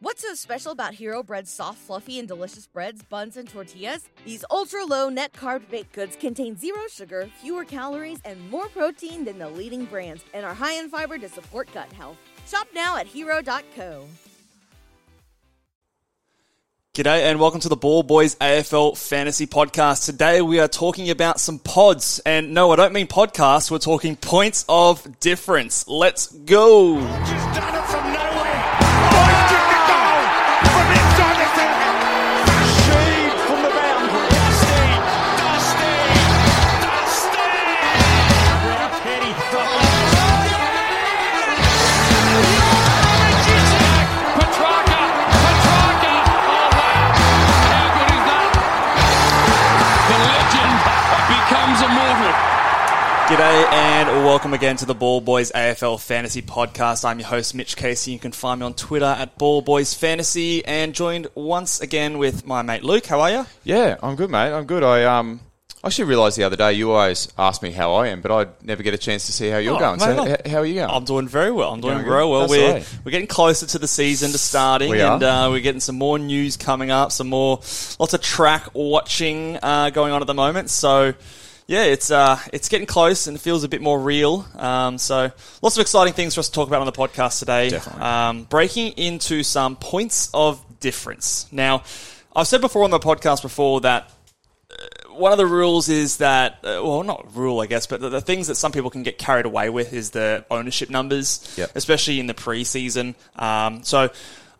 [0.00, 4.08] What's so special about Hero Bread's soft, fluffy, and delicious breads, buns, and tortillas?
[4.24, 9.24] These ultra low net carb baked goods contain zero sugar, fewer calories, and more protein
[9.24, 12.16] than the leading brands, and are high in fiber to support gut health.
[12.46, 14.04] Shop now at hero.co.
[16.94, 20.06] G'day and welcome to the Ball Boys AFL Fantasy Podcast.
[20.06, 22.20] Today we are talking about some pods.
[22.24, 25.88] And no, I don't mean podcasts, we're talking points of difference.
[25.88, 26.98] Let's go.
[53.38, 57.04] G'day and welcome again to the Ball Boys AFL Fantasy Podcast.
[57.04, 58.10] I'm your host, Mitch Casey.
[58.10, 62.44] You can find me on Twitter at Ball Boys Fantasy and joined once again with
[62.46, 63.06] my mate Luke.
[63.06, 63.46] How are you?
[63.62, 64.52] Yeah, I'm good, mate.
[64.52, 64.82] I'm good.
[64.82, 65.38] I um
[65.84, 68.82] actually realised the other day you always ask me how I am, but I never
[68.82, 70.00] get a chance to see how you're Oh, going.
[70.00, 70.90] mate, so, I'm- how are you going?
[70.90, 71.72] I'm doing very well.
[71.72, 72.40] I'm doing very well.
[72.40, 72.98] That's We're right.
[73.04, 76.18] we're getting closer to the season to starting, We and uh, we're getting some more
[76.18, 77.12] news coming up.
[77.12, 77.58] Some more,
[78.00, 80.70] lots of track watching uh, going on at the moment.
[80.70, 81.14] So.
[81.68, 84.46] Yeah, it's uh, it's getting close and it feels a bit more real.
[84.56, 85.30] Um, so
[85.62, 87.68] lots of exciting things for us to talk about on the podcast today.
[87.68, 88.02] Definitely.
[88.02, 91.46] Um, breaking into some points of difference.
[91.52, 91.82] Now,
[92.34, 94.10] I've said before on the podcast before that
[95.10, 98.20] one of the rules is that, uh, well, not rule, I guess, but the, the
[98.20, 101.72] things that some people can get carried away with is the ownership numbers, Yep.
[101.74, 103.14] especially in the preseason.
[103.36, 104.08] Um, so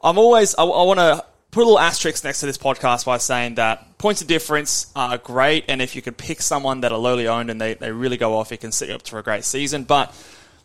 [0.02, 3.18] I'm always, I, I want to put a little asterisk next to this podcast by
[3.18, 6.98] saying that points of difference are great, and if you could pick someone that are
[6.98, 9.22] lowly owned and they, they really go off, it can set you up for a
[9.22, 9.84] great season.
[9.84, 10.14] But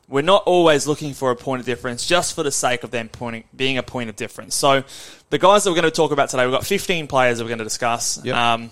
[0.07, 3.09] we're not always looking for a point of difference just for the sake of them
[3.09, 4.55] pointing, being a point of difference.
[4.55, 4.83] So
[5.29, 7.49] the guys that we're going to talk about today, we've got 15 players that we're
[7.49, 8.23] going to discuss.
[8.23, 8.35] Yep.
[8.35, 8.69] Um,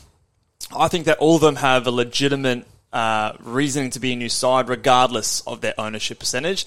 [0.76, 4.30] I think that all of them have a legitimate uh, reasoning to be a new
[4.30, 6.66] side, regardless of their ownership percentage.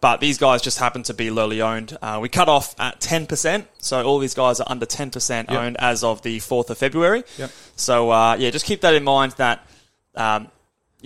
[0.00, 1.96] But these guys just happen to be lowly owned.
[2.02, 6.04] Uh, we cut off at 10%, so all these guys are under 10% owned as
[6.04, 7.24] of the 4th of February.
[7.38, 7.50] Yep.
[7.76, 9.66] So, uh, yeah, just keep that in mind that
[10.14, 10.48] um,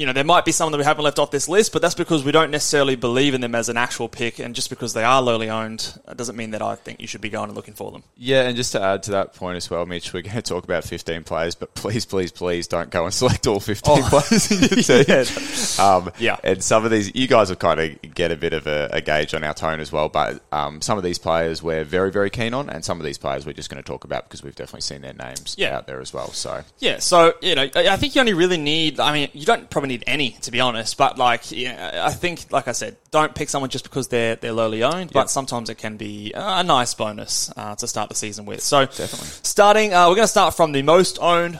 [0.00, 1.94] you know, there might be some that we haven't left off this list, but that's
[1.94, 5.04] because we don't necessarily believe in them as an actual pick, and just because they
[5.04, 7.74] are lowly owned, it doesn't mean that I think you should be going and looking
[7.74, 8.02] for them.
[8.16, 10.64] yeah, and just to add to that point as well, Mitch, we're going to talk
[10.64, 14.60] about 15 players, but please, please, please don't go and select all 15 players in
[14.60, 15.36] your team.
[15.78, 16.08] Um, Oh.
[16.18, 16.36] Yeah.
[16.42, 19.00] And some of these, you guys will kind of get a bit of a, a
[19.02, 22.30] gauge on our tone as well, but um, some of these players we're very, very
[22.30, 24.54] keen on, and some of these players we're just going to talk about because we've
[24.54, 25.76] definitely seen their names Yeah.
[25.76, 26.28] out there as well.
[26.32, 28.98] So, Yeah, so you know, I I think you only really need.
[28.98, 32.46] I mean, you don't probably need any to be honest, but like, yeah, I think,
[32.50, 35.12] like I said, don't pick someone just because they're they're lowly owned.
[35.12, 38.62] But sometimes it can be a nice bonus uh, to start the season with.
[38.62, 39.28] So, Definitely.
[39.42, 41.58] starting, uh, we're going to start from the most owned.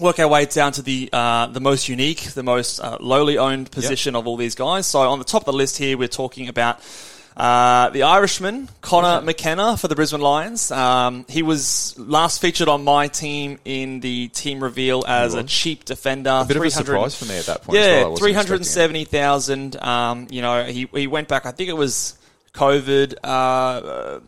[0.00, 3.70] Work our way down to the uh, the most unique, the most uh, lowly owned
[3.70, 4.86] position of all these guys.
[4.86, 6.80] So on the top of the list here, we're talking about
[7.36, 10.70] uh, the Irishman, Conor McKenna for the Brisbane Lions.
[10.70, 15.84] Um, he was last featured on my team in the team reveal as a cheap
[15.84, 16.42] defender.
[16.42, 17.74] a bit of a surprise for me at that point.
[17.74, 17.88] well.
[17.88, 18.56] Yeah, wasn't three expecting hundred it.
[18.56, 19.82] and seventy thousand.
[19.82, 21.46] Um, you know, he he went back.
[21.46, 22.18] I think it was
[22.54, 23.14] COVID.
[23.24, 24.20] Uh, uh,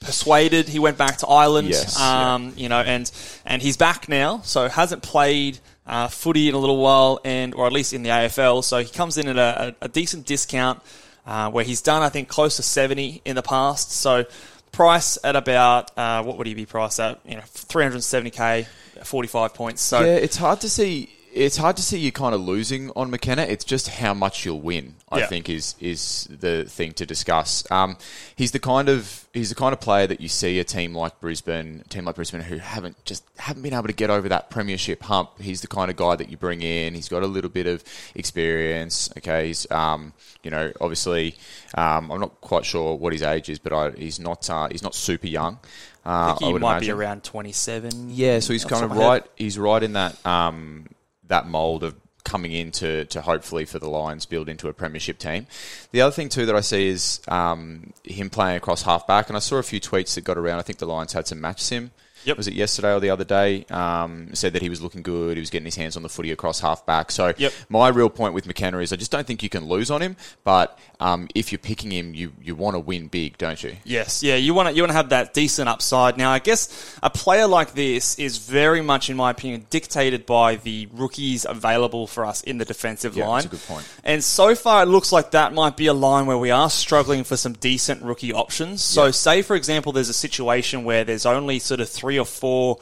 [0.00, 1.68] persuaded he went back to Ireland.
[1.68, 3.10] Yes, um, you know, and
[3.44, 4.40] and he's back now.
[4.42, 8.10] So hasn't played uh, footy in a little while, and or at least in the
[8.10, 8.62] AFL.
[8.64, 10.82] So he comes in at a, a decent discount.
[11.28, 13.92] Uh, where he's done, I think, close to 70 in the past.
[13.92, 14.24] So,
[14.72, 17.20] price at about, uh, what would he be priced at?
[17.26, 18.66] You know, 370k,
[19.04, 19.82] 45 points.
[19.82, 21.10] So, yeah, it's hard to see.
[21.34, 23.42] It's hard to see you kind of losing on McKenna.
[23.42, 24.94] It's just how much you'll win.
[25.10, 25.26] I Yeah.
[25.26, 27.68] think is is the thing to discuss.
[27.70, 27.96] Um,
[28.34, 31.20] he's the kind of he's the kind of player that you see a team like
[31.20, 34.48] Brisbane, a team like Brisbane, who haven't just haven't been able to get over that
[34.50, 35.30] premiership hump.
[35.40, 36.94] He's the kind of guy that you bring in.
[36.94, 37.84] He's got a little bit of
[38.14, 39.10] experience.
[39.18, 40.12] Okay, he's um,
[40.42, 41.36] you know obviously
[41.74, 44.82] um, I'm not quite sure what his age is, but I, he's not uh, he's
[44.82, 45.58] not super young.
[46.06, 48.10] Uh, I think he would might be around 27.
[48.10, 49.08] Yeah, so he's kind of top my head.
[49.10, 49.26] right.
[49.36, 50.86] He's right in that um,
[51.28, 51.94] that mold of
[52.24, 55.46] coming in to, to hopefully for the Lions build into a premiership team.
[55.92, 59.36] The other thing too that I see is um, him playing across half back, and
[59.36, 60.58] I saw a few tweets that got around.
[60.58, 61.90] I think the Lions had some match sim
[62.24, 62.36] Yep.
[62.36, 63.64] Was it yesterday or the other day?
[63.70, 65.36] Um, said that he was looking good.
[65.36, 67.10] He was getting his hands on the footy across half back.
[67.10, 67.52] So Yep.
[67.68, 70.16] my real point with McKenna is I just don't think you can lose on him.
[70.44, 73.76] But um, if you're picking him, you you want to win big, don't you?
[73.84, 76.16] Yes, yeah, you want to you want to have that decent upside.
[76.16, 80.56] Now, I guess a player like this is very much, in my opinion, dictated by
[80.56, 83.42] the rookies available for us in the defensive Yeah, line.
[83.42, 83.86] that's a good point.
[84.04, 87.24] And so far, it looks like that might be a line where we are struggling
[87.24, 88.82] for some decent rookie options.
[88.82, 89.10] So, Yeah.
[89.12, 92.78] say for example, there's a situation where there's only sort of three or four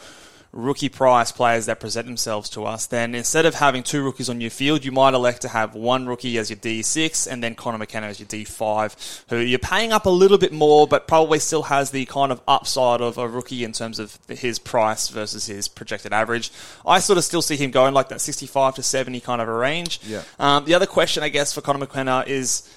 [0.56, 4.40] rookie price players that present themselves to us, then instead of having two rookies on
[4.40, 7.78] your field, you might elect to have one rookie as your D6 and then Conor
[7.78, 11.64] McKenna as your D5, who you're paying up a little bit more, but probably still
[11.64, 15.68] has the kind of upside of a rookie in terms of his price versus his
[15.68, 16.50] projected average.
[16.86, 19.52] I sort of still see him going like that 65 to 70 kind of a
[19.52, 20.00] range.
[20.06, 20.22] Yeah.
[20.38, 22.68] Um, the other question, I guess, for Conor McKenna is.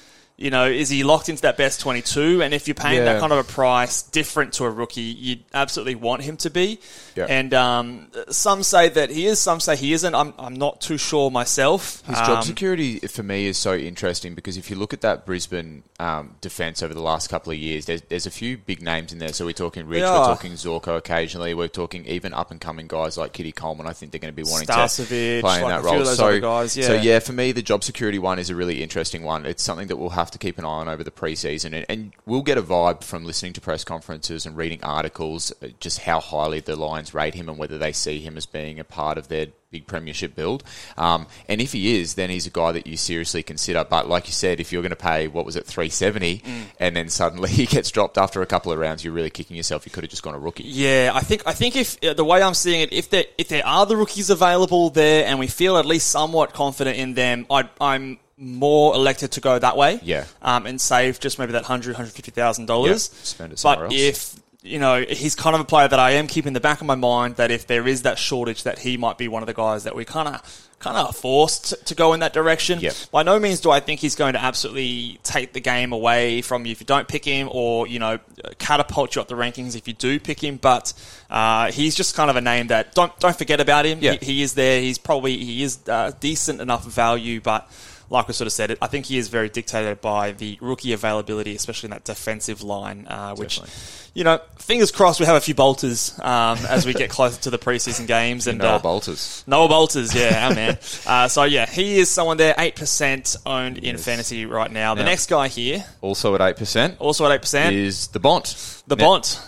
[0.41, 2.41] You know, is he locked into that best 22?
[2.41, 3.13] And if you're paying Yeah.
[3.13, 6.79] that kind of a price different to a rookie, you absolutely want him to be.
[7.17, 7.25] Yeah.
[7.27, 10.15] And um, some say that he is, some say he isn't.
[10.15, 12.05] I'm, I'm not too sure myself.
[12.07, 15.25] His job Um, security for me is so interesting because if you look at that
[15.25, 19.11] Brisbane um, defence over the last couple of years, there's, there's a few big names
[19.11, 19.33] in there.
[19.33, 22.87] So we're talking Rich, There we're talking Zorko occasionally, we're talking even up and coming
[22.87, 23.87] guys like Kitty Coleman.
[23.87, 25.89] I think they're going to be wanting Starcevic, to play in like that a few
[25.91, 25.99] role.
[25.99, 26.87] of those so, guys, yeah.
[26.87, 29.45] so yeah, for me, the job security one is a really interesting one.
[29.45, 32.11] It's something that we'll have to keep an eye on over the preseason, and, and
[32.25, 36.19] we'll get a vibe from listening to press conferences and reading articles, uh, just how
[36.19, 39.27] highly the Lions rate him and whether they see him as being a part of
[39.27, 40.63] their big premiership build.
[40.97, 43.83] Um, and if he is, then he's a guy that you seriously consider.
[43.83, 46.63] But like you said, if you're going to pay what was it, three seventy, Mm.
[46.79, 49.85] and then suddenly he gets dropped after a couple of rounds, you're really kicking yourself.
[49.85, 50.63] You could have just gone a rookie.
[50.63, 53.47] Yeah, I think I think if uh, the way I'm seeing it, if there if
[53.49, 57.45] there are the rookies available there, and we feel at least somewhat confident in them,
[57.51, 59.99] I, I'm more elected to go that way.
[60.01, 60.23] Yeah.
[60.41, 63.09] um, and save just maybe that hundred hundred fifty thousand dollars.
[63.23, 64.01] spend it somewhere But else.
[64.01, 66.81] if you know he's kind of a player that I am keeping in the back
[66.81, 69.47] of my mind that if there is that shortage, that he might be one of
[69.47, 72.79] the guys that we kind of kind of forced to go in that direction.
[72.79, 72.91] Yeah.
[73.11, 76.65] By no means do I think he's going to absolutely take the game away from
[76.65, 78.19] you if you don't pick him, or you know
[78.59, 80.55] catapult you up the rankings if you do pick him.
[80.57, 80.93] But
[81.29, 83.99] uh, he's just kind of a name that don't don't forget about him.
[84.01, 84.13] Yeah.
[84.13, 84.79] He, he is there.
[84.81, 87.69] He's probably he is uh, decent enough value, but.
[88.11, 90.93] Like I sort of said, it, I think he is very dictated by the rookie
[90.93, 93.75] availability, especially in that defensive line, uh, which, Definitely.
[94.15, 97.49] you know, fingers crossed we have a few bolters um, as we get closer to
[97.51, 98.47] the preseason games.
[98.47, 99.43] And Noah uh, Bolters.
[99.45, 100.77] Noah Bolters, yeah, our man.
[101.05, 104.05] Uh, so yeah, he is someone there, eight percent owned in Yes.
[104.05, 104.95] fantasy right now.
[104.95, 108.19] The Now- next guy here, Also at eight percent also at eight percent, is the
[108.19, 108.81] Bont.
[108.87, 109.39] the Now- Bont.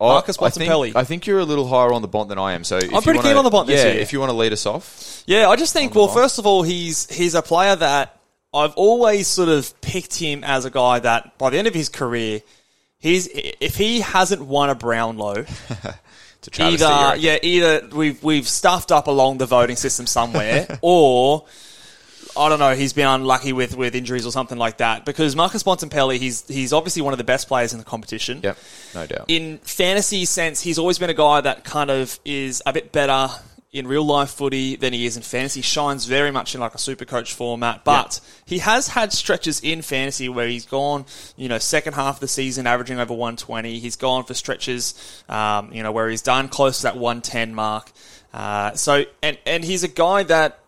[0.00, 0.92] I- Marcus I think, Bontempelli.
[0.96, 2.64] I think you're a little higher on the Bont than I am.
[2.64, 4.00] So if you pretty wanna, keen on the Bont this Yeah, year.
[4.00, 5.94] if you want to lead us off, Yeah, I just think.
[5.94, 6.18] Well, Bont.
[6.18, 8.16] first of all, he's he's a player that
[8.54, 11.88] I've always sort of picked him as a guy that by the end of his
[11.88, 12.40] career,
[12.98, 15.44] he's if he hasn't won a Brownlow,
[16.50, 21.44] travesty, either yeah, either we've we've stuffed up along the voting system somewhere, or
[22.36, 25.04] I don't know, he's been unlucky with, with injuries or something like that.
[25.04, 28.40] Because Marcus Bontempelli, he's he's obviously one of the best players in the competition.
[28.42, 28.58] Yep,
[28.94, 29.24] no doubt.
[29.28, 33.28] In fantasy sense, he's always been a guy that kind of is a bit better
[33.72, 35.62] in real life footy than he is in fantasy.
[35.62, 39.82] Shines very much in like a super coach format, but he has had stretches in
[39.82, 41.04] fantasy where he's gone,
[41.36, 43.78] you know, second half of the season averaging over 120.
[43.78, 47.92] He's gone for stretches, um, you know, where he's done close to that 110 mark.
[48.32, 50.60] Uh, so, and and he's a guy that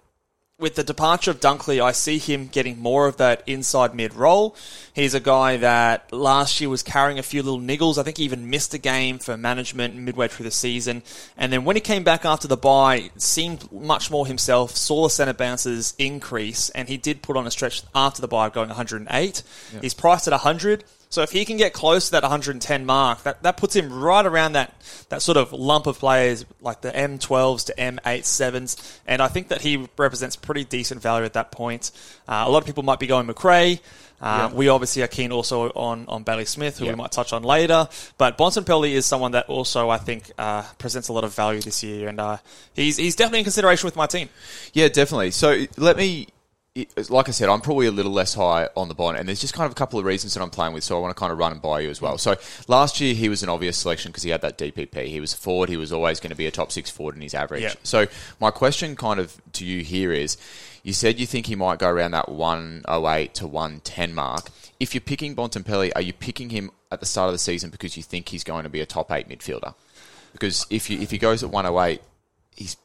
[0.63, 4.57] with the departure of Dunkley, I see him getting more of that inside mid role.
[4.95, 7.99] He's a guy that last year was carrying a few little niggles.
[7.99, 11.03] I think he even missed a game for management midway through the season.
[11.37, 15.11] And then when he came back after the bye, seemed much more himself, saw the
[15.11, 19.43] centre bounces increase, and he did put on a stretch after the bye going 108.
[19.81, 20.85] He's priced at 100.
[21.13, 24.25] So if he can get close to that 110 mark, that, that puts him right
[24.25, 24.75] around that,
[25.11, 28.99] that sort of lump of players like the M12s to M87s.
[29.07, 31.91] And I think that he represents pretty decent value at that point.
[32.27, 33.79] Uh, a lot of people might be going Macrae.
[34.23, 34.57] Uh, Yeah.
[34.57, 36.93] We obviously are keen also on, on Bailey Smith, who Yeah.
[36.93, 37.89] we might touch on later.
[38.17, 41.83] But Bontempelli is someone that also, I think, uh, presents a lot of value this
[41.83, 42.09] year.
[42.09, 42.39] And uh,
[42.73, 44.31] he's, he's definitely in consideration with my team.
[44.73, 45.33] Yeah, definitely.
[45.33, 46.29] So let me,
[46.75, 49.41] it- like I said, I'm probably a little less high on the Bont, and there's
[49.41, 50.85] just kind of a couple of reasons that I'm playing with.
[50.85, 52.17] So I want to kind of run and buy you as well.
[52.19, 52.37] So
[52.67, 55.07] last year he was an obvious selection because he had that DPP.
[55.09, 55.69] He was a forward.
[55.69, 57.63] He was always going to be a top six forward in his average.
[57.63, 57.75] Yeah.
[57.83, 58.07] So
[58.41, 60.39] my question, kind of to you here, is:
[60.83, 64.49] you said you think he might go around that 108 to 110 mark.
[64.81, 67.97] If you're picking Bontempelli, are you picking him at the start of the season because
[67.97, 69.75] you think he's going to be a top eight midfielder?
[70.33, 72.01] Because if you if he goes at 108,
[72.57, 72.77] he's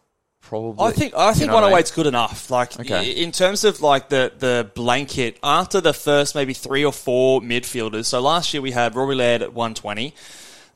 [0.47, 0.85] probably.
[0.85, 1.83] I think I you think know I mean?
[1.93, 2.49] good enough.
[2.49, 3.11] Like Okay.
[3.11, 8.05] in terms of like the the blanket after the first maybe three or four midfielders.
[8.05, 10.13] So last year we had Rory Laird at 120.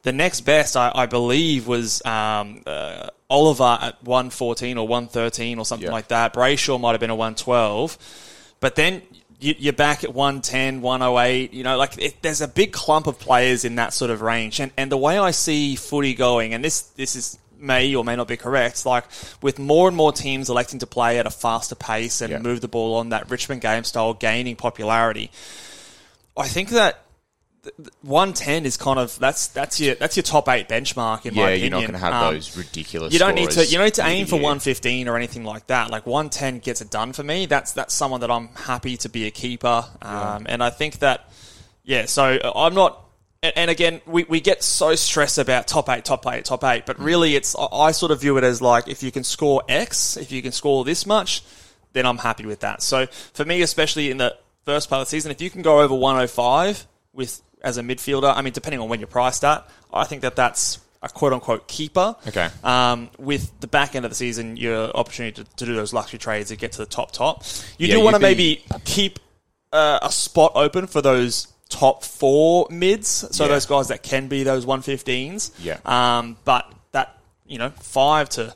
[0.04, 5.66] The next best, I, I believe, was um, uh, Oliver at 114 or 113 or
[5.66, 5.92] something Yeah.
[5.94, 6.34] like that.
[6.34, 7.98] Brayshaw might have been a 112.
[8.60, 9.04] But then
[9.40, 11.54] you, you're back at 110, 108.
[11.54, 14.60] You know, like it, there's a big clump of players in that sort of range.
[14.60, 18.16] And, and the way I see footy going, and this, this is may or may
[18.16, 19.06] not be correct, like
[19.42, 22.40] with more and more teams electing to play at a faster pace and Yeah.
[22.40, 25.32] move the ball on that Richmond game style gaining popularity.
[26.38, 27.04] I think that
[27.64, 31.34] th- th- 110 is kind of that's that's your that's your top eight benchmark in
[31.36, 33.14] Yeah, my you're not going to have Um, those ridiculous.
[33.14, 35.92] you don't need to you don't need to aim for 115 or anything like that.
[35.92, 37.46] Like 110 gets it done for me.
[37.46, 39.86] That's that's someone that I'm happy to be a keeper.
[40.02, 41.30] Um, and I think that
[41.84, 42.06] yeah.
[42.06, 43.00] So uh, I'm not.
[43.44, 46.86] And and again, we, we get so stressed about top eight, top eight, top eight,
[46.86, 49.64] but really, it's I I sort of view it as like if you can score
[49.68, 51.44] X, if you can score this much,
[51.94, 52.84] then I'm happy with that.
[52.84, 55.82] So for me, especially in the first part of the season, if you can go
[55.82, 60.04] over 105 with as a midfielder, I mean, depending on when you're priced at, I
[60.04, 62.16] think that that's a quote unquote keeper.
[62.28, 62.48] Okay.
[62.64, 66.20] Um, with the back end of the season, your opportunity to, to do those luxury
[66.20, 67.44] trades and get to the top top.
[67.80, 69.18] You Yeah, do want to be- maybe keep
[69.74, 73.50] uh, a spot open for those top four mids, so Yeah.
[73.54, 75.52] those guys that can be those 115s.
[75.64, 75.80] Yeah.
[75.86, 78.54] Um, but that you know five to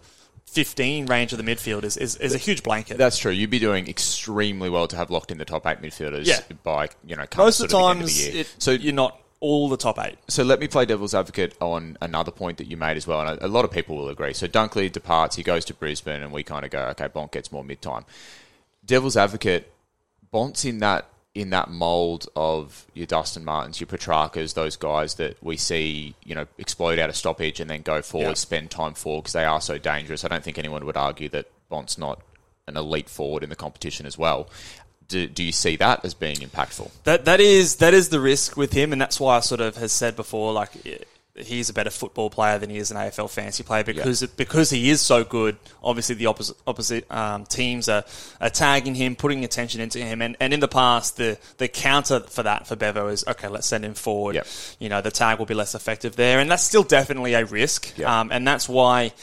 [0.48, 2.98] 15 range of the midfield is, is, is a huge blanket.
[2.98, 3.32] That's true.
[3.32, 6.42] You'd be doing extremely well to have locked in the top eight midfielders Yeah.
[6.64, 10.00] by you know Most of the times, the it, so you're not all the top
[10.00, 10.18] eight.
[10.30, 13.40] So let me play devil's advocate on another point that you made as well, and
[13.40, 14.34] a, a lot of people will agree.
[14.34, 17.52] So Dunkley departs, he goes to Brisbane, and we kind of go, okay, Bont gets
[17.52, 18.06] more mid time.
[18.86, 19.72] Devil's advocate,
[20.32, 25.36] Bont's in that in that mold of your Dustin Martins, your Petraccas, those guys that
[25.44, 28.34] we see, you know, explode out of stoppage and then go forward, Yeah.
[28.36, 30.24] spend time forward because they are so dangerous.
[30.24, 32.22] I don't think anyone would argue that Bont's not
[32.68, 34.48] an elite forward in the competition as well.
[35.10, 36.90] Do, do you see that as being impactful?
[37.04, 39.76] That that is that is the risk with him, and that's why I sort of
[39.78, 40.72] has said before, like
[41.36, 44.90] he's a better football player than he is an AFL fantasy player because because he
[44.90, 45.58] is so good.
[45.84, 48.04] Obviously, the opposite opposite um, teams are,
[48.40, 52.22] are tagging him, putting attention into him, and, and in the past, the the counter
[52.22, 53.48] for that for Bevo is okay.
[53.48, 54.42] Let's send him forward.
[54.80, 58.00] You know, the tag will be less effective there, and that's still definitely a risk.
[58.00, 59.14] Um, and that's why.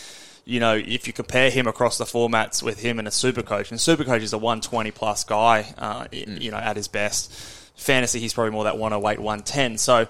[0.44, 3.70] You know, if you compare him across the formats with him and a super coach,
[3.70, 7.32] and super coach is a 120 plus guy, uh, you know, at his best.
[7.76, 9.78] Fantasy, he's probably more that 108, 110.
[9.78, 10.08] So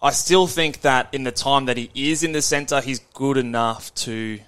[0.00, 3.36] I still think that in the time that he is in the centre, he's good
[3.36, 4.38] enough to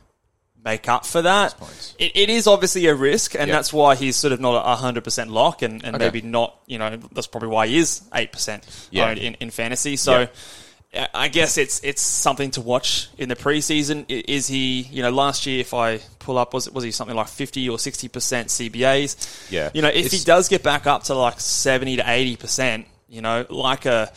[0.64, 1.54] make up for that.
[1.98, 3.54] It, it is obviously a risk, and Yeah.
[3.56, 6.04] that's why he's sort of not a hundred percent lock, and, and Okay.
[6.04, 6.54] maybe not.
[6.66, 9.08] You know, that's probably why he is eight percent Yeah.
[9.08, 9.96] owned in, in fantasy.
[9.96, 10.20] So.
[10.20, 10.26] Yeah.
[10.26, 14.06] I- I guess it's it's something to watch in the preseason.
[14.08, 17.14] Is he, you know, last year if I pull up, was it was he something
[17.14, 19.14] like fifty or sixty percent CBAs?
[19.52, 19.70] Yeah.
[19.72, 23.22] you know, if he does get back up to like seventy to eighty percent, you
[23.22, 24.10] know, like a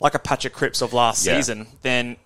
[0.00, 1.36] like a Patrick Cripps of last Yeah.
[1.36, 2.16] season, then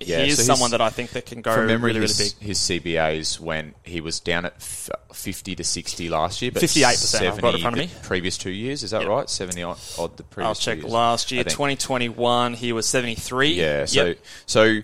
[0.00, 2.12] Yeah, he is so someone that I think that can go From memory, really, really
[2.12, 2.42] his, big.
[2.48, 7.22] his CBAs when he was down at f- 50 to 60 last year, but 58%,
[7.34, 7.92] I've got it in front of the me.
[8.02, 9.08] previous two years, is that Yep.
[9.10, 9.30] right?
[9.30, 13.52] 70 odd, odd the previous I'll check years, last year, 2021, he was 73.
[13.54, 14.18] Yeah, so Yep.
[14.46, 14.82] so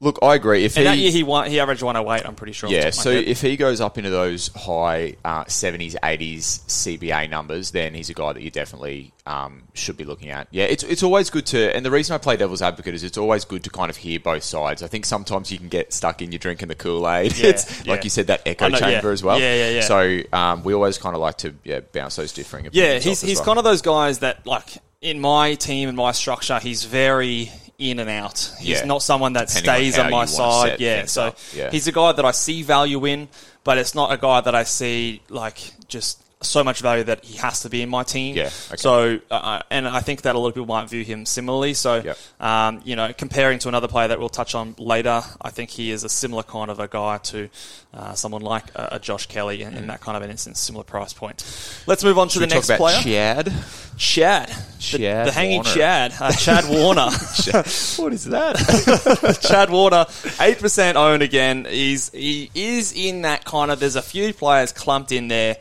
[0.00, 0.64] look, I agree.
[0.64, 2.70] If And he, that year he won, he averaged 108, I'm pretty sure.
[2.70, 6.60] yeah, top of my so if he goes up into those high uh, 70s, 80s
[6.66, 10.48] CBA numbers, then he's a guy that you definitely um, should be looking at.
[10.50, 13.18] Yeah, it's it's always good to, and the reason I play devil's advocate is it's
[13.18, 14.82] always good to kind of hear both sides.
[14.82, 17.36] I think sometimes you can get stuck in your drinking the Kool Aid.
[17.36, 18.92] Yeah, it's like you said that echo know, yeah.
[18.92, 19.38] chamber as well.
[19.38, 19.80] Yeah, yeah, yeah.
[19.82, 22.68] So um, we always kind of like to yeah bounce those differing.
[22.72, 23.46] Yeah, he's he's well.
[23.46, 27.98] kind of those guys that like in my team and my structure, he's very in
[27.98, 28.50] and out.
[28.58, 28.84] He's Yeah.
[28.84, 30.80] not someone that Depending stays how on my side.
[30.80, 31.34] Yeah, so.
[31.54, 31.70] Yeah.
[31.70, 33.28] he's a guy that I see value in,
[33.64, 37.38] but it's not a guy that I see like just so much value that he
[37.38, 38.36] has to be in my team.
[38.36, 38.76] Yeah, okay.
[38.76, 41.72] So, uh, and I think that a lot of people might view him similarly.
[41.72, 42.18] So, Yep.
[42.40, 45.90] um, you know, comparing to another player that we'll touch on later, I think he
[45.90, 47.48] is a similar kind of a guy to
[47.94, 50.84] uh, someone like uh, a Josh Kelly in, in that kind of an instance, similar
[50.84, 51.42] price point.
[51.86, 53.00] Let's move on to Should the we next player.
[53.00, 53.52] Chad?
[53.96, 54.48] Chad.
[54.50, 55.74] The, Chad the hanging Warner.
[55.74, 56.14] Chad.
[56.20, 57.10] Uh, Chad Warner.
[57.96, 59.38] what is that?
[59.48, 61.64] Chad Warner, 8% owned again.
[61.64, 65.56] He's, he is in that kind of, there's a few players clumped in there.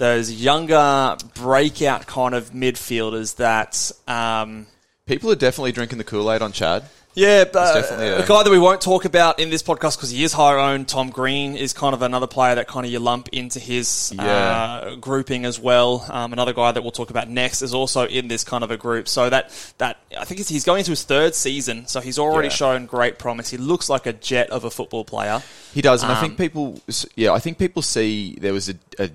[0.00, 4.66] Those younger breakout kind of midfielders that, um,
[5.04, 6.84] People are definitely drinking the Kool Aid on Chad.
[7.12, 10.24] yeah, but a- a guy that we won't talk about in this podcast because he
[10.24, 10.88] is higher owned.
[10.88, 14.22] Tom Green is kind of another player that kind of you lump into his Yeah.
[14.24, 16.06] uh, grouping as well.
[16.08, 18.78] Um, another guy that we'll talk about next is also in this kind of a
[18.78, 19.06] group.
[19.06, 22.54] So that that I think he's, going into his third season, so he's already Yeah.
[22.54, 23.50] shown great promise.
[23.50, 25.42] He looks like a jet of a football player.
[25.74, 26.80] He does, and I think Um, people,
[27.16, 29.10] yeah, I think people see there was a, a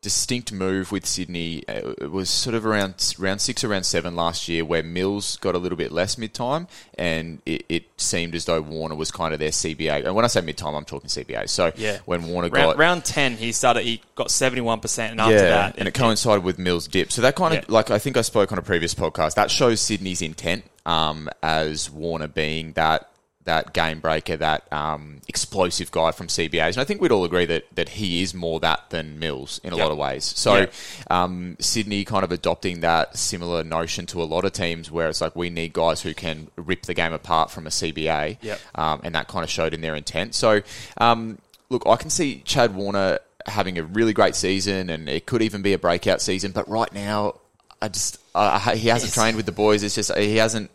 [0.00, 1.64] distinct move with Sydney.
[1.68, 5.36] Uh, It was sort of around round six or round seven last year, where Mills
[5.38, 9.10] got a little bit less mid time, and it, it seemed as though Warner was
[9.10, 10.04] kind of their CBA.
[10.06, 11.48] And when I say mid time, I'm talking CBA.
[11.48, 11.98] So Yeah.
[12.04, 13.82] when Warner round, got round ten, he started.
[13.84, 17.10] He got seventy one percent, and after that, and it coincided with Mills' dip.
[17.10, 17.74] So that kind of Yeah.
[17.74, 19.34] like I think I spoke on a previous podcast.
[19.34, 23.10] That shows Sydney's intent um, as Warner being that
[23.48, 26.68] that game breaker, that um, explosive guy from CBAs.
[26.74, 29.72] And I think we'd all agree that that he is more that than Mills in
[29.72, 29.82] a Yep.
[29.84, 30.24] lot of ways.
[30.24, 30.66] So Yeah.
[31.10, 35.20] um, Sydney kind of adopting that similar notion to a lot of teams where it's
[35.20, 38.38] like we need guys who can rip the game apart from a CBA.
[38.40, 38.60] Yep.
[38.74, 40.34] Um, and that kind of showed in their intent.
[40.34, 40.60] So,
[40.98, 41.38] um,
[41.70, 45.62] look, I can see Chad Warner having a really great season, and it could even
[45.62, 46.52] be a breakout season.
[46.52, 47.34] But right now,
[47.80, 49.14] I just uh, he hasn't Yes.
[49.14, 49.82] trained with the boys.
[49.82, 50.70] It's just he hasn't.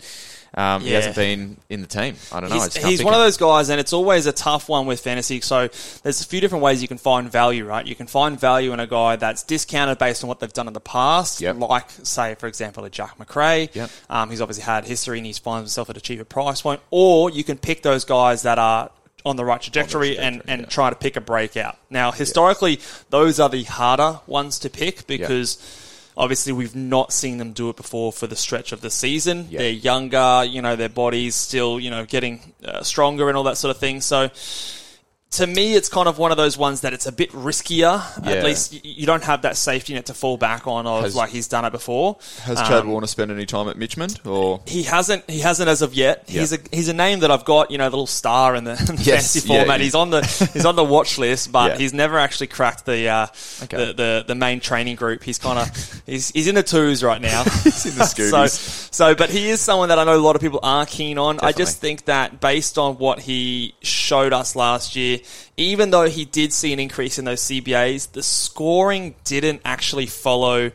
[0.55, 2.15] Um, He hasn't been in the team.
[2.31, 2.55] I don't know.
[2.61, 5.41] He's, he's one of those guys, and it's always a tough one with fantasy.
[5.41, 5.67] So
[6.03, 7.85] there's a few different ways you can find value, right?
[7.85, 10.73] You can find value in a guy that's discounted based on what they've done in
[10.73, 11.57] the past, Yep.
[11.59, 13.69] like, say, for example, a Jack Macrae.
[13.73, 13.89] Yep.
[14.09, 16.81] Um, he's obviously had history and he's finds himself at a cheaper price point.
[16.91, 18.91] Or you can pick those guys that are
[19.25, 20.67] on the right trajectory, and, trajectory, and yeah.
[20.67, 21.77] try to pick a breakout.
[21.89, 22.79] Now, historically,
[23.09, 25.57] those are the harder ones to pick because
[26.17, 29.47] obviously we've not seen them do it before for the stretch of the season.
[29.51, 33.57] They're younger, you know, their bodies still, you know, getting uh, stronger and all that
[33.57, 34.01] sort of thing.
[34.01, 34.29] So
[35.37, 38.01] to me, it's kind of one of those ones that it's a bit riskier.
[38.25, 38.31] Yeah.
[38.31, 41.29] At least you don't have that safety net to fall back on of Has- like
[41.29, 42.17] he's done it before.
[42.43, 44.61] Has Chad Um, Warner spent any time at Mitchmond or?
[44.67, 45.29] he hasn't.
[45.29, 46.23] He hasn't as of yet.
[46.27, 46.41] Yeah.
[46.41, 47.71] He's a he's a name that I've got.
[47.71, 49.81] You know, the little star in the, in the Yes, fantasy yeah, format.
[49.81, 50.21] he's on the
[50.53, 53.27] he's on the watch list, but he's never actually cracked the uh,
[53.63, 53.77] Okay.
[53.77, 55.23] the, the the main training group.
[55.23, 57.43] He's kind of he's he's in the twos right now.
[57.63, 58.93] He's in the Scoobies.
[58.93, 61.39] so, but he is someone that I know a lot of people are keen on.
[61.41, 65.19] I just think that based on what he showed us last year,
[65.57, 70.71] even though he did see an increase in those CBAs, the scoring didn't actually follow.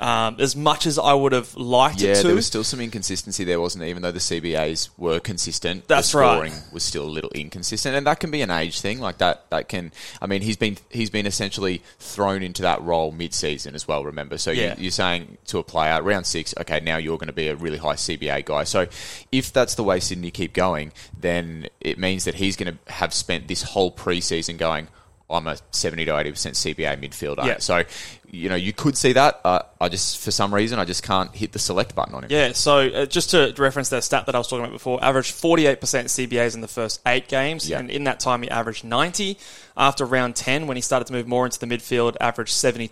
[0.00, 2.80] Um, as much as I would have liked Yeah, it to, there was still some
[2.80, 3.90] inconsistency there, wasn't there?
[3.90, 6.34] Even though the CBAs were consistent, That's the right.
[6.36, 8.98] scoring was still a little inconsistent, and that can be an age thing.
[8.98, 9.92] Like that, that can.
[10.22, 14.02] I mean, he's been he's been essentially thrown into that role mid-season as well.
[14.04, 14.74] Remember, so Yeah.
[14.76, 17.54] you, you're saying to a player round six, okay, now you're going to be a
[17.56, 18.64] really high CBA guy.
[18.64, 18.86] So
[19.30, 23.12] if that's the way Sydney keep going, then it means that he's going to have
[23.12, 24.88] spent this whole preseason going.
[25.32, 27.46] I'm a 70 to 80 percent CBA midfielder.
[27.46, 27.58] Yeah.
[27.58, 27.84] So,
[28.32, 29.40] you know, you could see that.
[29.44, 32.30] Uh, I just, for some reason, I just can't hit the select button on him.
[32.30, 35.34] Yeah, so uh, just to reference that stat that I was talking about before, averaged
[35.34, 37.78] 48% CBAs in the first eight games, Yeah.
[37.80, 39.36] and in that time he averaged 90.
[39.76, 42.90] After round 10, when he started to move more into the midfield, averaged 72%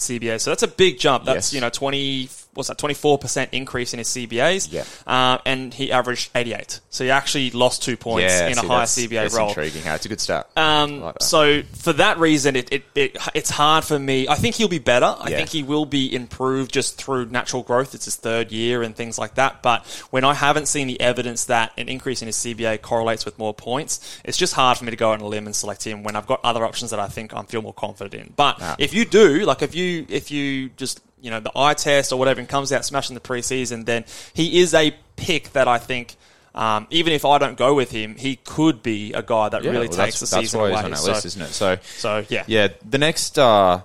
[0.00, 0.40] CBAs.
[0.40, 1.24] So that's a big jump.
[1.24, 1.52] That's, Yes.
[1.52, 4.68] you know, 20, what's that, 24% increase in his CBAs.
[4.72, 4.84] Yeah.
[5.06, 6.80] Uh, and he averaged 88.
[6.90, 9.48] So he actually lost two points Yeah, in a see, higher that's- CBA that's role.
[9.48, 9.82] intriguing.
[9.84, 10.48] It's a good stat.
[10.56, 14.26] Um, like so for that reason, it, it, it it's hard for me.
[14.28, 15.14] I think he'll be better.
[15.18, 15.36] I Yeah.
[15.38, 17.94] think he will be improved just through natural growth.
[17.94, 19.62] It's his third year and things like that.
[19.62, 23.38] But when I haven't seen the evidence that an increase in his CBA correlates with
[23.38, 26.02] more points, it's just hard for me to go on a limb and select him
[26.02, 28.32] when I've got other options that I think I feel more confident in.
[28.36, 28.76] But Ah.
[28.78, 32.18] if you do, like if you if you just you know the eye test or
[32.18, 36.16] whatever and comes out smashing the preseason, then he is a pick that I think.
[36.54, 39.72] Um, even if I don't go with him, he could be a guy that Yeah,
[39.72, 40.76] really well, takes that's, the that's season why away.
[40.76, 41.52] he's on our So- list, isn't it?
[41.52, 43.80] So, so yeah, yeah, the next, uh,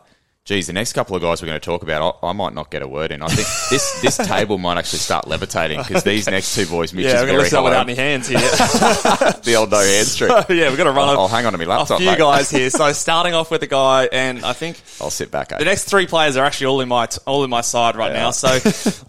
[0.46, 2.72] geez, the next couple of guys we're going to talk about, I, I might not
[2.72, 3.22] get a word in.
[3.22, 7.06] I think this this table might actually start levitating because these next two boys, Mitch
[7.06, 8.40] yeah, is we're gonna very that without any hands here.
[9.44, 10.30] the old no hands trick.
[10.50, 12.18] yeah, we're gonna run I'll, a, I'll hang on to my a laptop, few mate.
[12.18, 12.70] guys here.
[12.70, 15.52] So starting off with a guy, and I think I'll sit back.
[15.52, 15.58] Eh?
[15.58, 18.24] the next three players are actually all in my all in my side right Yeah.
[18.24, 18.32] now.
[18.32, 18.60] So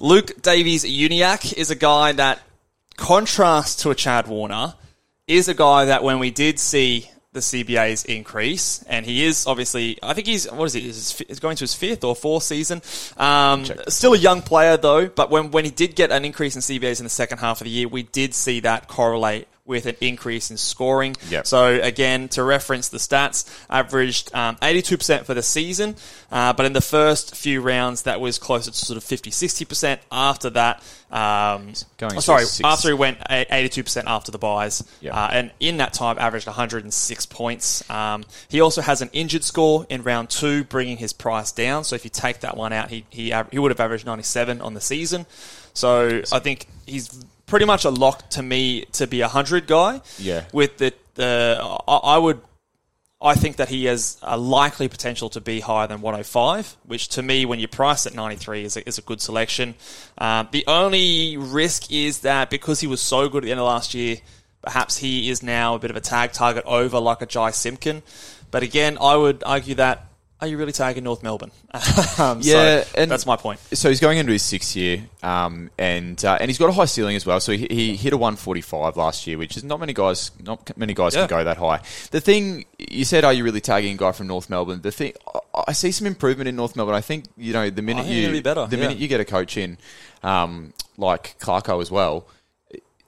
[0.00, 2.40] Luke Davies Uniacke is a guy that,
[2.96, 4.74] contrast to a Chad Warner,
[5.26, 9.98] is a guy that when we did see the CBA's increase, and he is obviously,
[10.02, 10.80] I think he's what is he?
[10.82, 12.82] He's he's going to his fifth or fourth season.
[13.16, 16.62] Um, still a young player though, but when when he did get an increase in
[16.62, 19.94] CBAs in the second half of the year, we did see that correlate with an
[20.00, 21.14] increase in scoring.
[21.30, 21.46] Yep.
[21.46, 25.94] So again, to reference the stats, averaged um, 82% for the season,
[26.32, 29.98] uh, but in the first few rounds, that was closer to sort of 50, 60%.
[30.10, 35.14] After that, um, Going oh, sorry, six- after he went 82% after the buys, Yep.
[35.14, 37.88] uh, and in that time, averaged 106 points.
[37.88, 41.84] Um, he also has an injured score in round two, bringing his price down.
[41.84, 44.74] So if you take that one out, he he, he would have averaged 97 on
[44.74, 45.24] the season.
[45.72, 50.00] So I think he's pretty much a lock to me to be a hundred guy.
[50.18, 50.46] Yeah.
[50.54, 52.40] With the the I, I would.
[53.20, 57.22] I think that he has a likely potential to be higher than 105, which to
[57.22, 59.76] me, when you price at 93, is a, is a good selection.
[60.18, 63.66] Um, the only risk is that because he was so good at the end of
[63.66, 64.16] last year,
[64.60, 68.02] perhaps he is now a bit of a tag target over like a Jy Simpkin.
[68.50, 70.04] But again, I would argue that
[70.42, 71.52] are you really tagging North Melbourne?
[72.18, 73.60] um, Yeah, so and- that's my point.
[73.72, 76.86] So he's going into his sixth year, um, and uh, and he's got a high
[76.86, 77.38] ceiling as well.
[77.38, 80.94] So he, he hit a 145 last year, which is not many guys not many
[80.94, 81.28] guys Yeah.
[81.28, 81.80] can go that high.
[82.10, 84.82] The thing you said, are you really tagging a guy from North Melbourne?
[84.82, 85.12] The thing
[85.54, 86.96] I, I see some improvement in North Melbourne.
[86.96, 88.82] I think you know the minute think you be better, the yeah.
[88.82, 89.78] minute you get a coach in,
[90.24, 92.26] um, like Clarko as well.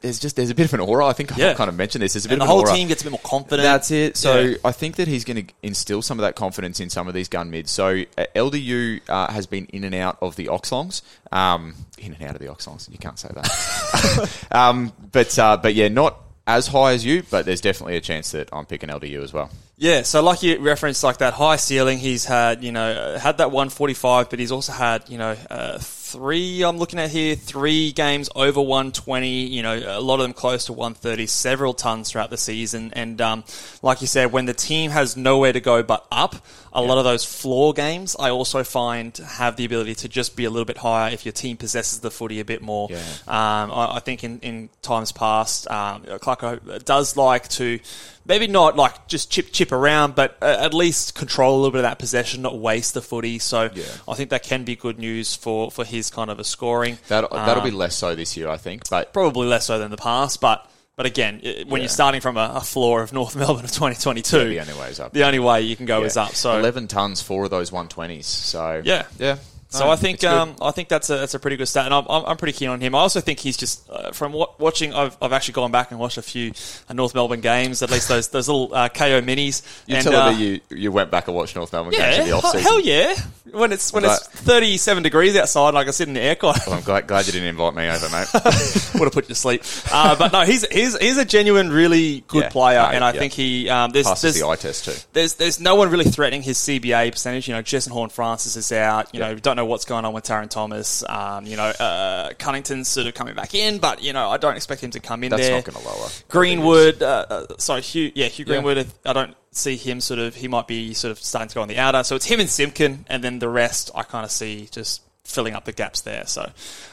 [0.05, 1.07] There's just there's a bit of an aura.
[1.07, 1.55] I think I Yeah.
[1.55, 2.13] kind of mentioned this.
[2.13, 2.77] There's a bit And the of an whole aura.
[2.77, 3.63] team gets a bit more confident.
[3.65, 4.17] That's it.
[4.19, 4.57] So Yeah.
[4.63, 7.29] I think that he's going to instill some of that confidence in some of these
[7.29, 7.71] gun mids.
[7.71, 11.01] So uh, LDU uh, has been in and out of the Oxlongs.
[11.33, 12.87] Um, in and out of the Oxlongs.
[12.93, 14.31] You can't say that.
[14.53, 18.33] um, but uh, but yeah, not as high as you, but there's definitely a chance
[18.33, 19.49] that I'm picking LDU as well.
[19.79, 23.51] Yeah, so like you referenced, like that high ceiling, he's had, you know, had that
[23.51, 25.79] 145, but he's also had, you know, uh,
[26.15, 30.33] three, I'm looking at here, three games over 120, you know, a lot of them
[30.33, 32.93] close to 130, several tons throughout the season.
[32.93, 33.43] And um,
[33.83, 36.37] like you said, when the team has nowhere to go but up,
[36.75, 40.45] a lot of those floor games, I also find have the ability to just be
[40.45, 42.89] a little bit higher if your team possesses the footy a bit more.
[42.91, 42.99] Yeah.
[43.29, 47.79] Um, I, I think in, in times past, um, Clarko does like to
[48.27, 51.79] maybe not like just chip chip around, but uh, at least control a little bit
[51.79, 53.39] of that possession, not waste the footy.
[53.39, 53.85] So Yeah.
[54.09, 56.99] I think that can be good news for, for his kind of a scoring.
[57.09, 58.89] That that'll be Um, less so this year, I think.
[58.91, 60.69] But probably less so than the past, but.
[60.97, 61.77] But again, when Yeah.
[61.79, 64.91] you're starting from a, a floor of North Melbourne of 2022, Yeah, the only way
[64.91, 65.13] is up.
[65.13, 66.07] the only way you can go yeah.
[66.07, 66.35] is up.
[66.35, 68.25] So 11 tons, four of those 120s.
[68.25, 69.07] So Yeah.
[69.19, 69.39] yeah.
[69.75, 71.95] So No, I think um, I think that's a that's a pretty good stat, and
[71.95, 72.95] I'm, I'm pretty keen on him.
[72.95, 74.95] I also think he's just uh, from what, watching.
[74.95, 76.53] I've, I've actually gone back and watched a few
[76.89, 79.63] uh, North Melbourne games, at least those those little uh, KO minis.
[79.87, 82.25] you and, tell uh, me you you went back and watched North Melbourne games in
[82.27, 82.67] the off hell, season.
[82.67, 83.15] hell yeah!
[83.51, 86.67] When it's when Well, it's 37 degrees outside, and I can sit in the aircon.
[86.67, 88.29] Well, I'm glad, glad you didn't invite me over, mate.
[88.95, 89.63] would have put you to sleep.
[89.93, 93.13] Uh, but no, he's he's he's a genuine, really good Yeah, player, no, and I
[93.13, 93.19] yeah.
[93.19, 94.93] think he um, there's Passes there's, the eye test too.
[95.13, 97.49] there's there's no one really threatening his CBA percentage.
[97.49, 99.13] You know, Jason Horne Francis is out.
[99.15, 99.29] You Yeah.
[99.29, 101.03] know, we don't know what's going on with Tarryn Thomas.
[101.09, 104.57] Um, you know, uh, Cunnington's sort of coming back in, but you know, I don't
[104.57, 105.57] expect him to come in That's there.
[105.57, 106.09] not going to lower.
[106.29, 108.55] Greenwood, uh, uh, sorry, Hugh, yeah, Hugh Yeah.
[108.61, 108.87] Greenwood.
[109.05, 110.35] I don't see him sort of.
[110.35, 112.05] He might be sort of starting to go on the outer.
[112.05, 115.55] So it's him and Simpkin, and then the rest I kind of see just filling
[115.55, 116.27] up the gaps there.
[116.27, 116.51] So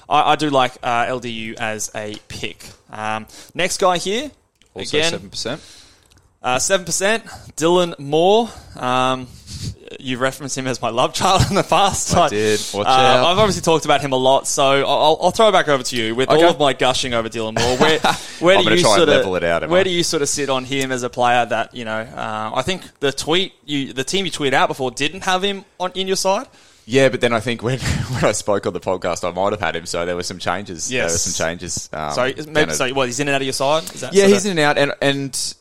[0.10, 2.64] I, I do like uh, LDU as a pick.
[2.90, 4.32] Um, next guy here,
[4.74, 5.62] Also seven percent.
[6.42, 7.26] Uh, Seven percent,
[7.56, 8.50] Dylan Moore.
[8.76, 9.28] Um,
[10.00, 12.16] you referenced him as my love child in the past.
[12.16, 12.60] I did.
[12.74, 13.26] Watch uh, out.
[13.26, 15.96] I've obviously talked about him a lot, so I'll, I'll throw it back over to
[15.96, 16.42] you with Okay.
[16.44, 17.78] all of my gushing over Dylan Moore.
[17.78, 18.00] Where,
[18.40, 19.84] where I'm do you try and sort of it out, Where I?
[19.84, 22.00] do you sort of sit on him as a player that you know?
[22.00, 25.66] Uh, I think the tweet you, the team you tweeted out before didn't have him
[25.80, 26.48] on in your side.
[26.86, 29.62] Yeah, but then I think when when I spoke on the podcast, I might have
[29.62, 29.86] had him.
[29.86, 30.88] So there were some changes.
[30.90, 31.90] there were some changes.
[31.94, 32.92] Um, So maybe so.
[32.94, 33.84] What he's in and out of your side?
[34.14, 35.56] Yeah, he's in and out, and and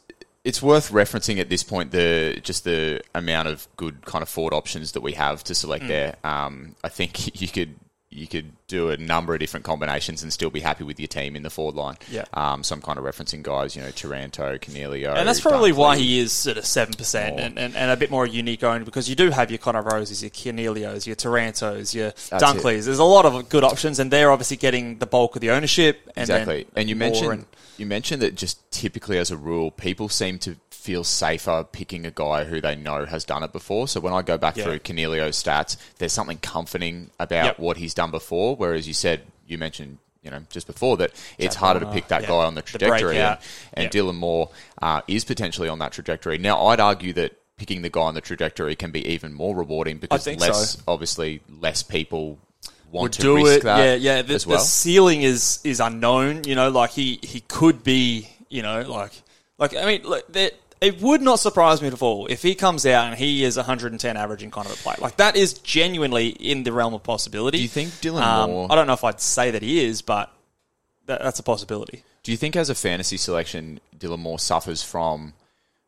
[0.45, 4.55] it's worth referencing at this point the just the amount of good kind of forward
[4.55, 5.57] options that we have to Mm.
[5.57, 6.17] select there.
[6.25, 7.75] Um, I think you could
[8.13, 11.37] you could do a number of different combinations and still be happy with your team
[11.37, 11.97] in the forward line.
[12.11, 12.25] Yeah.
[12.35, 15.77] Um, so I'm kind of referencing guys, you know, Taranto, Coniglio, And that's probably Dunkley.
[15.77, 17.47] why he is sort of seven percent More.
[17.47, 20.23] and, and, and a bit more unique owned because you do have your Connor Rozees,
[20.23, 22.87] your Coniglios, your Tarantos, your That's Dunkleys.
[22.87, 26.01] There's a lot of good options, and they're obviously getting the bulk of the ownership.
[26.17, 26.67] And exactly.
[26.75, 27.47] And you mentioned and-
[27.77, 32.11] you mentioned that just typically as a rule, people seem to feel safer picking a
[32.11, 33.87] guy who they know has done it before.
[33.87, 34.65] So when I go back Yeah.
[34.65, 37.59] through Coniglio's stats, there's something comforting about Yep.
[37.59, 38.57] what he's done before.
[38.57, 39.99] Whereas you said you mentioned.
[40.23, 42.29] You know, just before that, it's harder to pick that yeah.
[42.29, 43.39] guy on the The trajectory, and,
[43.73, 43.93] and Yep.
[43.93, 44.51] Dylan Moore
[44.83, 46.37] uh, is potentially on that trajectory.
[46.37, 49.97] Now, I'd argue that picking the guy on the trajectory can be even more rewarding
[49.97, 50.81] because less, so.
[50.87, 52.39] obviously, less people
[52.91, 53.63] want would to do risk it.
[53.63, 54.21] that yeah, yeah.
[54.21, 54.59] The, as well.
[54.59, 56.45] the ceiling is is unknown.
[56.45, 58.29] You know, like he he could be.
[58.51, 59.13] You know, like
[59.59, 62.87] like I mean, look, there, it would not surprise me at all if he comes
[62.87, 64.95] out and he is 110 averaging kind of a play.
[64.99, 67.59] Like that is genuinely in the realm of possibility.
[67.59, 68.69] Do you think Dylan Um, Moore?
[68.71, 70.33] I don't know if I'd say that he is, but
[71.07, 72.03] that, that's a possibility.
[72.23, 75.33] Do you think, as a fantasy selection, Dylan Moore suffers from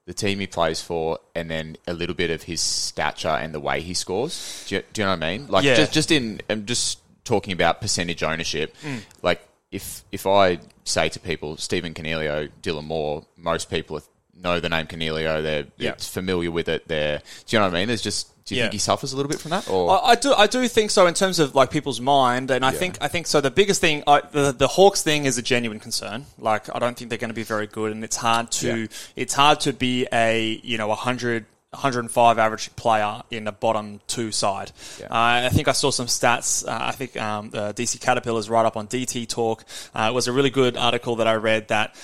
[0.06, 3.60] the team he plays for, and then a little bit of his stature and the
[3.60, 4.64] way he scores?
[4.66, 5.46] Do you, do you know what I mean?
[5.48, 5.74] Like, Yeah.
[5.76, 8.74] just just in, I'm just talking about percentage ownership.
[8.82, 9.00] Mm.
[9.22, 14.00] Like, if if I say to people, Stephen Coniglio, Dylan Moore, most people
[14.40, 15.42] know the name Coniglio.
[15.42, 15.94] They're, Yeah.
[15.98, 16.88] familiar with it.
[16.88, 17.88] They're, do you know what I mean?
[17.88, 18.28] There's just.
[18.44, 18.64] Do you Yeah.
[18.64, 19.70] think he suffers a little bit from that?
[19.70, 22.64] Or I, I do, I do think so in terms of like people's mind, and
[22.64, 22.78] I Yeah.
[22.78, 23.40] think, I think so.
[23.40, 26.26] The biggest thing, I, the the Hawks thing is a genuine concern.
[26.40, 29.34] Like, I don't think they're going to be very good, and it's hard to, it's
[29.34, 31.46] hard to be a you know a hundred.
[31.74, 34.70] 105 average player in a bottom two side.
[35.00, 35.06] Yeah.
[35.06, 36.68] Uh, I think I saw some stats.
[36.68, 39.64] Uh, I think um, uh, DC Caterpillars right up on DT Talk.
[39.94, 41.94] Uh, it was a really good article that I read that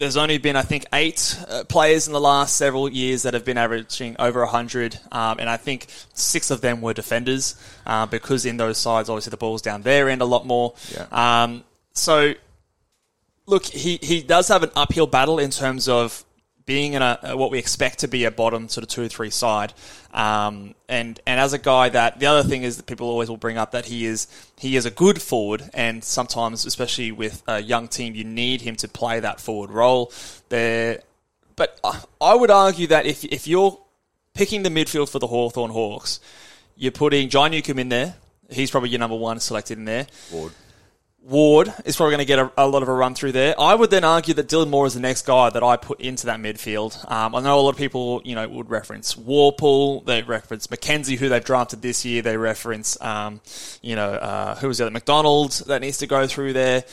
[0.00, 3.44] there's only been, I think, eight uh, players in the last several years that have
[3.44, 8.46] been averaging over 100, um, and I think six of them were defenders uh, because
[8.46, 10.72] in those sides, obviously, the ball's down their end a lot more.
[10.90, 11.42] Yeah.
[11.42, 12.32] Um, so,
[13.44, 16.24] look, he, he does have an uphill battle in terms of
[16.70, 19.28] being in a what we expect to be a bottom sort of two or three
[19.28, 19.74] side,
[20.14, 23.36] um, and and as a guy that the other thing is that people always will
[23.36, 27.60] bring up that he is he is a good forward, and sometimes especially with a
[27.60, 30.12] young team you need him to play that forward role.
[30.48, 31.02] There,
[31.56, 31.76] but
[32.20, 33.76] I- would argue that if if you're
[34.34, 36.20] picking the midfield for the Hawthorn Hawks,
[36.76, 38.14] you're putting John Newcombe in there.
[38.48, 40.06] He's probably your number one selected in there.
[41.22, 43.54] Ward is probably going to get a, a lot of a run through there.
[43.60, 46.26] I would then argue that Dylan Moore is the next guy that I put into
[46.26, 46.96] that midfield.
[47.10, 51.16] Um, I know a lot of people, you know, would reference Worpel, they reference Mackenzie,
[51.16, 52.22] who they've drafted this year.
[52.22, 53.40] They reference, um,
[53.82, 56.84] you know, uh, who was the other McDonald that needs to go through there.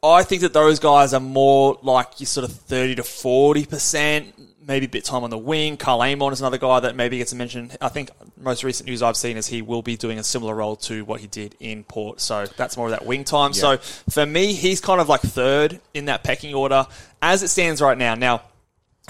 [0.00, 4.32] I think that those guys are more like your sort of thirty to forty percent,
[4.68, 5.76] maybe a bit time on the wing.
[5.76, 7.72] Karl Amon is another guy that maybe gets a mention.
[7.80, 10.76] I think most recent news I've seen is he will be doing a similar role
[10.76, 12.20] to what he did in Port.
[12.20, 13.54] So that's more of that wing time.
[13.54, 16.86] So for me, he's kind of like third in that pecking order
[17.20, 18.14] as it stands right now.
[18.14, 18.42] Now,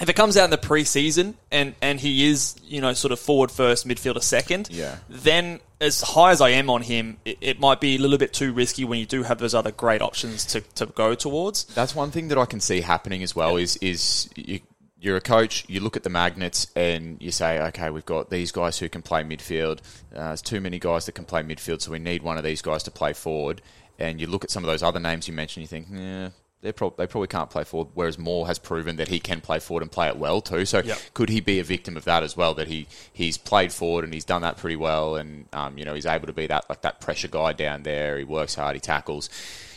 [0.01, 3.19] if it comes out in the preseason and, and he is, you know, sort of
[3.19, 4.95] forward first, midfielder second, Yeah.
[5.09, 8.31] then as high as I am on him, it, it might be a little bit
[8.31, 11.65] too risky when you do have those other great options to, to go towards.
[11.65, 13.57] That's one thing that I can see happening as well.
[13.57, 14.61] Is is you,
[15.01, 18.51] you're a coach, you look at the magnets and you say, okay, we've got these
[18.51, 19.79] guys who can play midfield.
[20.13, 22.61] Uh, there's too many guys that can play midfield, so we need one of these
[22.61, 23.61] guys to play forward.
[23.97, 26.29] And you look at some of those other names you mentioned, you think, yeah.
[26.61, 29.59] They're prob- they probably can't play forward, whereas Moore has proven that he can play
[29.59, 30.65] forward and play it well too.
[30.65, 30.97] So Yep.
[31.13, 32.53] could he be a victim of that as well?
[32.53, 35.93] That he he's played forward and he's done that pretty well, and um, you know
[35.93, 38.17] he's able to be that like that pressure guy down there.
[38.17, 39.29] He works hard, he tackles.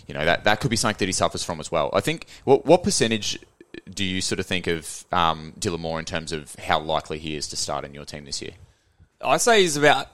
[0.08, 1.88] You know that that could be something that he suffers from as well.
[1.92, 3.38] I think what what percentage
[3.92, 7.36] do you sort of think of um, Dylan Moore in terms of how likely he
[7.36, 8.52] is to start in your team this year?
[9.20, 10.08] I say he's about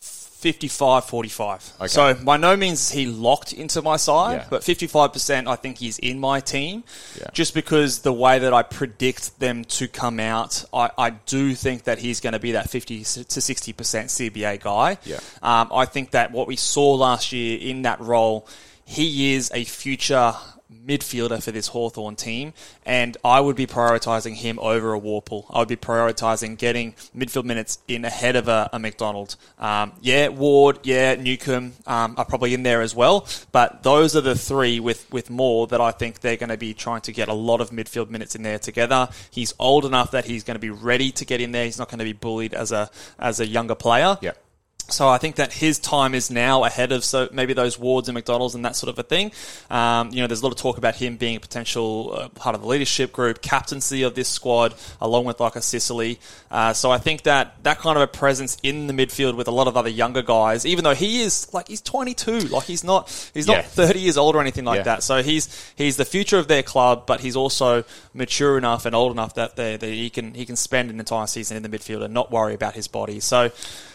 [0.00, 1.72] 55 45.
[1.80, 1.86] Okay.
[1.86, 4.46] So by no means is he locked into my side, Yeah.
[4.50, 6.84] but 55% I think he's in my team.
[7.18, 7.28] Yeah.
[7.32, 11.84] Just because the way that I predict them to come out, I, I do think
[11.84, 14.98] that he's going to be that 50 to 60% CBA guy.
[15.04, 15.16] Yeah.
[15.42, 18.46] Um, I think that what we saw last year in that role,
[18.84, 20.34] he is a future
[20.86, 22.52] midfielder for this Hawthorn team,
[22.84, 25.46] and I would be prioritising him over a Worpel.
[25.50, 29.36] I would be prioritising getting midfield minutes in ahead of a, a McDonald.
[29.58, 34.20] Um, yeah, Ward, yeah, Newcombe um, are probably in there as well, but those are
[34.20, 37.28] the three with, with more that I think they're going to be trying to get
[37.28, 39.08] a lot of midfield minutes in there together.
[39.30, 41.64] He's old enough that he's going to be ready to get in there.
[41.64, 44.18] He's not going to be bullied as a as a younger player.
[44.20, 44.32] Yeah.
[44.88, 48.14] So I think that his time is now ahead of so maybe those wards and
[48.14, 49.32] McDonald's and that sort of a thing.
[49.70, 52.54] Um, you know, there's a lot of talk about him being a potential uh, part
[52.54, 56.20] of the leadership group, captaincy of this squad, along with like a Sicily.
[56.50, 59.50] Uh, so I think that that kind of a presence in the midfield with a
[59.50, 63.08] lot of other younger guys, even though he is like he's 22, like he's not
[63.32, 63.56] he's Yeah.
[63.56, 64.82] not 30 years old or anything like Yeah.
[64.84, 65.02] that.
[65.02, 69.12] So he's he's the future of their club, but he's also mature enough and old
[69.12, 72.02] enough that, they, that he can he can spend an entire season in the midfield
[72.04, 73.18] and not worry about his body.
[73.20, 73.50] So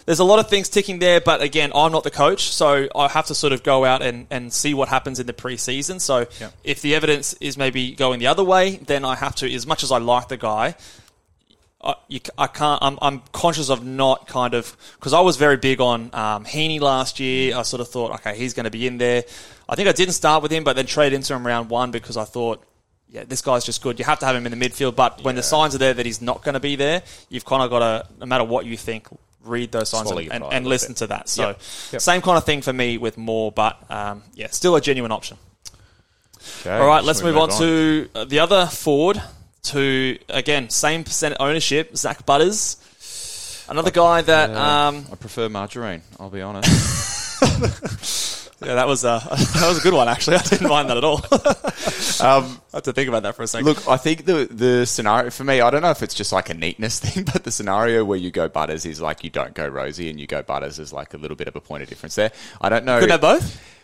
[0.06, 3.08] there's a lot of things ticking there, but again, I'm not the coach, so I
[3.10, 6.00] have to sort of go out and, and see what happens in the preseason.
[6.00, 6.52] So Yeah.
[6.64, 9.84] if the evidence is maybe going the other way, then I have to, as much
[9.84, 10.76] as I like the guy,
[11.82, 12.82] I, you, I can't.
[12.84, 16.80] I'm, I'm conscious of not kind of because I was very big on um, Heeney
[16.80, 17.56] last year.
[17.56, 19.24] I sort of thought, okay, he's going to be in there.
[19.70, 22.18] I think I didn't start with him, but then trade into him round one because
[22.18, 22.64] I thought,
[23.10, 23.98] yeah, this guy's just good.
[23.98, 26.06] You have to have him in the midfield, but when the signs are there that
[26.06, 28.76] he's not going to be there, you've kind of got to, no matter what you
[28.76, 29.08] think,
[29.44, 30.98] read those signs and, and, and listen bit.
[30.98, 31.30] to that.
[31.30, 31.62] So, Yep.
[31.92, 32.02] Yep.
[32.02, 35.38] same kind of thing for me with more, but um, yeah, still a genuine option.
[36.62, 39.22] Okay, All right, let's we move on to uh, the other forward.
[39.62, 42.78] To again, same percent ownership, Zach Butters,
[43.68, 46.02] another guy that um, I prefer margarine.
[46.18, 46.70] I'll be honest.
[48.62, 50.38] yeah, that was a that was a good one actually.
[50.38, 51.18] I didn't mind that at all.
[52.26, 53.66] um, I had to think about that for a second.
[53.66, 56.50] Look, I think the the scenario for me, I don't know if it's just like
[56.50, 59.70] a neatness thing, but the scenario where you go Butters is like you don't go
[59.70, 62.16] Rozee and you go Butters is like a little bit of a point of difference
[62.16, 62.32] there.
[62.62, 63.00] I don't know.
[63.00, 63.76] couldn't have both.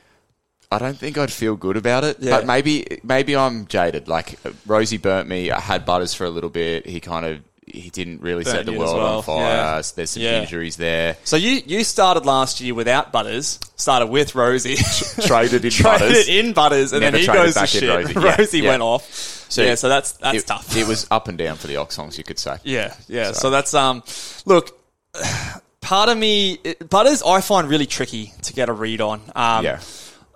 [0.72, 2.38] I don't think I'd feel good about it, Yeah.
[2.38, 4.08] but maybe maybe I'm jaded.
[4.08, 5.52] Like Rozee burnt me.
[5.52, 6.86] I had Butters for a little bit.
[6.86, 9.40] He kind of he didn't really set the world well, on fire.
[9.42, 9.82] yeah.
[9.96, 10.42] There's some Yeah.
[10.42, 11.18] injuries there.
[11.24, 14.78] So you you started last year without Butters, started with Rozee,
[15.28, 16.28] Traded in traded Butters.
[16.28, 17.90] in Butters, and Never then he goes to back in shit.
[17.90, 18.14] Rozee.
[18.14, 18.70] Rozee, Yeah, yeah.
[18.70, 19.10] went off.
[19.50, 20.76] So yeah, so that's that's it, tough.
[20.78, 22.58] It was up and down for the Oxongs, you could say.
[22.64, 23.28] Yeah, yeah.
[23.28, 24.04] So, So- that's um.
[24.46, 24.78] Look,
[25.82, 29.22] part of me, it- Butters, I find really tricky to get a read on.
[29.36, 29.80] Um, Yeah.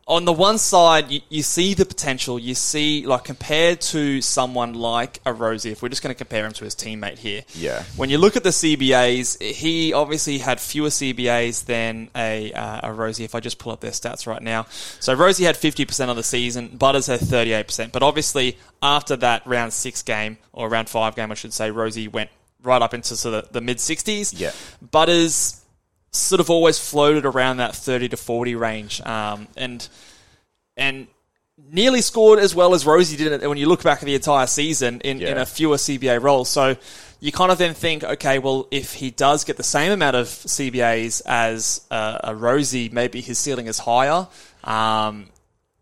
[0.10, 2.40] On the one side, you, you see the potential.
[2.40, 6.48] You see, like, compared to someone like a Rozee, if we're just going to compare
[6.48, 7.44] him to his teammate here.
[7.54, 7.84] Yeah.
[7.96, 12.92] When you look at the CBAs, he obviously had fewer CBAs than a, uh, a
[12.92, 14.66] Rozee, if I just pull up their stats right now.
[15.00, 17.92] So Rozee had 50% of the season, Butters had 38%.
[17.92, 22.12] But obviously, after that round six game, or round five game, I should say, Rozee
[22.12, 22.32] went
[22.64, 24.34] right up into sort of the mid 60s.
[24.36, 24.52] Yeah.
[24.82, 25.59] Butters
[26.12, 29.02] sort of always floated around that 30 to 40 range.
[29.02, 29.88] Um, and
[30.78, 31.08] and
[31.72, 35.02] nearly scored as well as Rozee did when you look back at the entire season
[35.02, 36.50] in, in a fewer CBA roles.
[36.50, 36.78] So
[37.20, 40.28] you kind of then think, okay, well, if he does get the same amount of
[40.28, 44.26] CBAs as uh, a Rozee, maybe his ceiling is higher.
[44.64, 45.28] Um,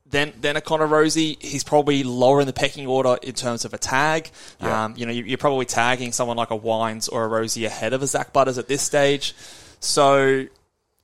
[0.10, 3.74] then, then a Connor Rozee, he's probably lower in the pecking order in terms of
[3.74, 4.32] a tag.
[4.60, 4.86] Yeah.
[4.86, 7.94] Um, you know, you- you're probably tagging someone like a Wines or a Rozee ahead
[7.94, 9.36] of a Zach Butters at this stage.
[9.80, 10.48] So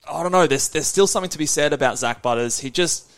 [0.09, 0.47] I don't know.
[0.47, 2.59] There's there's still something to be said about Zach Butters.
[2.59, 3.09] He just,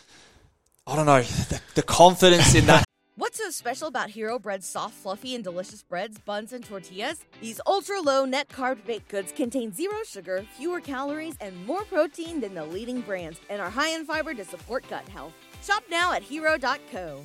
[0.85, 2.85] I don't know, the, the confidence in that.
[3.17, 7.23] What's so special about Hero Bread's soft, fluffy, and delicious breads, buns, and tortillas?
[7.39, 12.41] These ultra low net carb baked goods contain zero sugar, fewer calories, and more protein
[12.41, 15.31] than the leading brands, and are high in fiber to support gut health.
[15.63, 17.21] Shop now at hero.co.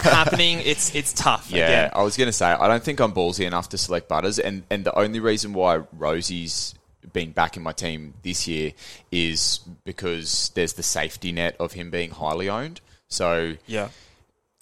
[0.00, 0.60] happening.
[0.60, 1.50] It's it's tough.
[1.50, 1.90] Yeah, Again.
[1.94, 4.62] I was going to say I don't think I'm ballsy enough to select Butters, and
[4.70, 6.74] and the only reason why Rozee's
[7.12, 8.72] been back in my team this year
[9.10, 12.80] is because there's the safety net of him being highly owned.
[13.08, 13.88] So, yeah.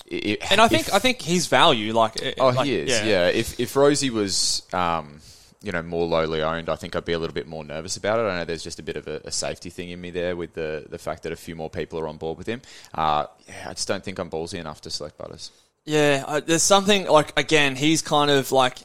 [0.07, 2.91] it, And I think if- I think his value, like, oh, like, he is.
[2.91, 3.27] Yeah.
[3.29, 4.63] if if Rozee was.
[4.73, 5.21] Um,
[5.67, 8.19] you know, more lowly owned, I think I'd be a little bit more nervous about
[8.21, 8.23] it.
[8.23, 10.55] I know there's just a bit of a, a safety thing in me there with
[10.55, 12.63] the the fact that a few more people are on board with him.
[12.95, 15.51] Uh, yeah, I just don't think I'm ballsy enough to select Butters.
[15.85, 18.79] Yeah, uh, there's something like again, he's kind of like,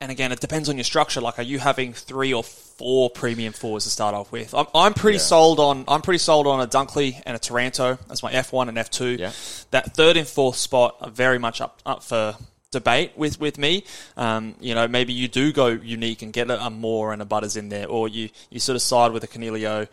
[0.00, 1.20] and again, it depends on your structure.
[1.20, 4.54] Like, are you having three or four premium fours to start off with?
[4.54, 5.22] I'm, I'm pretty Yeah.
[5.24, 5.84] sold on.
[5.86, 9.18] I'm pretty sold on a Dunkley and a Taranto as my F1 and F2.
[9.18, 9.32] Yeah.
[9.72, 12.34] That third and fourth spot are very much up up for
[12.72, 13.84] debate with with me.
[14.16, 17.56] Um, you know, maybe you do go unique and get a, Moore and a Butters
[17.56, 19.86] in there, or you you sort of side with a Coniglio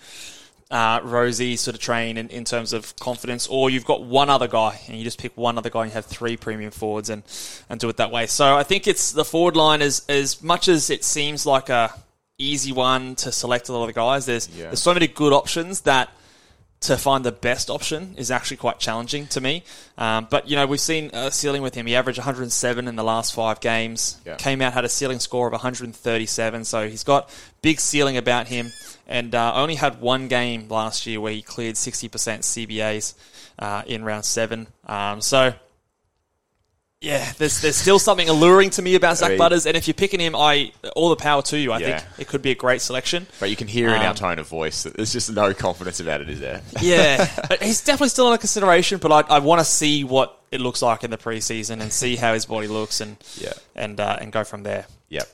[0.72, 4.48] uh, Rozee sort of train in, in terms of confidence, or you've got one other
[4.48, 7.24] guy and you just pick one other guy and you have three premium forwards and,
[7.70, 8.28] and do it that way.
[8.28, 11.94] So I think it's the forward line is as much as it seems like a
[12.38, 14.26] easy one to select a lot of the guys.
[14.26, 14.66] There's Yeah.
[14.66, 16.10] there's so many good options that
[16.82, 19.64] to find the best option is actually quite challenging to me.
[19.98, 21.86] Um, but you know we've seen a ceiling with him.
[21.86, 24.20] He averaged 107 in the last five games.
[24.26, 24.36] Yeah.
[24.36, 26.66] Came out had a ceiling score of 137.
[26.66, 27.30] So he's got
[27.62, 28.72] big ceiling about him.
[29.08, 33.16] And uh, only had one game last year where he cleared 60% CBAs
[33.58, 34.68] uh, in round seven.
[34.86, 35.54] Um, so
[37.02, 39.66] yeah, there's there's still something alluring to me about Zach Butters.
[39.66, 41.72] And if you're picking him, I all the power to you.
[41.72, 42.00] I Yeah.
[42.00, 43.26] think it could be a great selection.
[43.40, 46.00] But you can hear in Um, our tone of voice that there's just no confidence
[46.02, 46.62] about it, is there?
[46.82, 50.60] Yeah, But he's definitely still under consideration, but I, I want to see what it
[50.60, 53.54] looks like in the preseason and see how his body looks and Yeah.
[53.76, 54.86] and uh, and go from there.
[55.08, 55.28] Yep.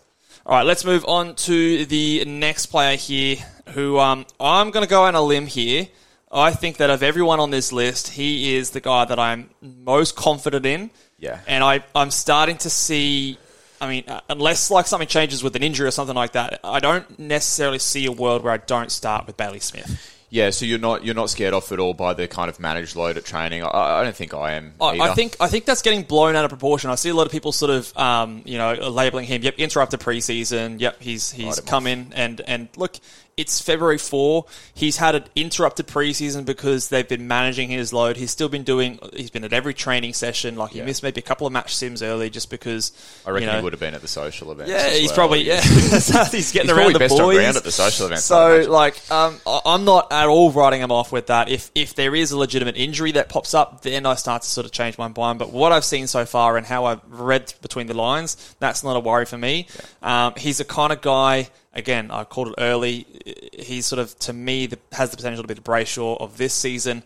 [0.46, 3.38] All right, let's move on to the next player here,
[3.74, 5.88] who um, I'm going to go on a limb here.
[6.32, 10.16] I think that of everyone on this list, he is the guy that I'm most
[10.16, 10.92] confident in.
[11.18, 11.40] Yeah.
[11.48, 13.38] And I, I'm starting to see,
[13.80, 16.80] I mean, uh, unless like something changes with an injury or something like that, I
[16.80, 20.12] don't necessarily see a world where I don't start with Bailey Smith.
[20.30, 22.96] Yeah, so you're not you're not scared off at all by the kind of managed
[22.98, 23.64] load at training.
[23.64, 24.74] I, I don't think I am.
[24.82, 26.90] I, I think I think that's getting blown out of proportion.
[26.90, 29.44] I see a lot of people sort of um, you know labeling him.
[29.44, 30.82] Yep, interrupted preseason.
[30.82, 32.98] Yep, he's he's him come in and and look,
[33.38, 34.46] it's February four.
[34.74, 38.16] He's had an interrupted preseason because they've been managing his load.
[38.16, 38.98] He's still been doing.
[39.14, 40.56] He's been at every training session.
[40.56, 40.86] Like he Yeah.
[40.86, 42.94] missed maybe a couple of match sims early just because.
[43.26, 44.72] I reckon you know, he would have been at the social events.
[44.72, 45.16] Yeah, he's well.
[45.16, 45.60] probably yeah.
[45.62, 47.58] he's getting He's around the best boys.
[47.58, 48.32] at the social events.
[48.32, 51.50] I'd So, like, um, I'm not at all writing him off with that.
[51.50, 54.66] If if there is a legitimate injury that pops up, then I start to sort
[54.66, 55.40] of change my mind.
[55.40, 58.96] But what I've seen so far and how I've read between the lines, that's not
[58.96, 59.68] a worry for me.
[60.02, 61.50] Um, he's a kind of guy.
[61.76, 63.06] Again, I called it early.
[63.54, 66.54] He's sort of to me the, has the potential to be the Brayshaw of this
[66.54, 67.04] season.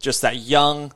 [0.00, 0.92] Just that young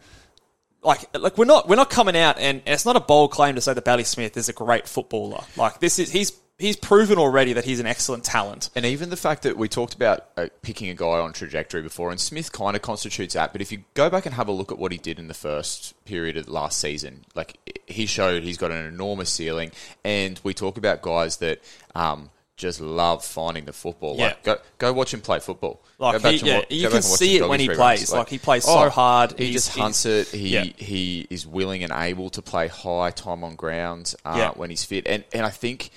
[0.83, 3.55] like like we're not we're not coming out and, and it's not a bold claim
[3.55, 5.43] to say that Bailey Smith is a great footballer.
[5.57, 8.71] Like this is he's he's proven already that he's an excellent talent.
[8.75, 12.11] And even the fact that we talked about uh, picking a guy on trajectory before,
[12.11, 13.53] and Smith kind of constitutes that.
[13.53, 15.35] But if you go back and have a look at what he did in the
[15.35, 17.57] first period of last season, like
[17.87, 19.73] he showed he's got an enormous ceiling.
[20.05, 21.63] And we talk about guys that
[21.95, 24.17] um, just love finding the football.
[24.17, 24.27] Yeah.
[24.27, 25.83] Like, go go watch him play football.
[25.99, 27.79] Like, he- yeah, wa- you can watch see it when he plays.
[27.79, 28.13] runs.
[28.13, 29.39] Like, he plays so hard.
[29.39, 30.29] He just hunts it.
[30.29, 30.65] He yeah.
[30.77, 34.51] he is willing and able to play high time on ground uh, Yeah.
[34.51, 35.07] when he's fit.
[35.07, 35.91] And and I think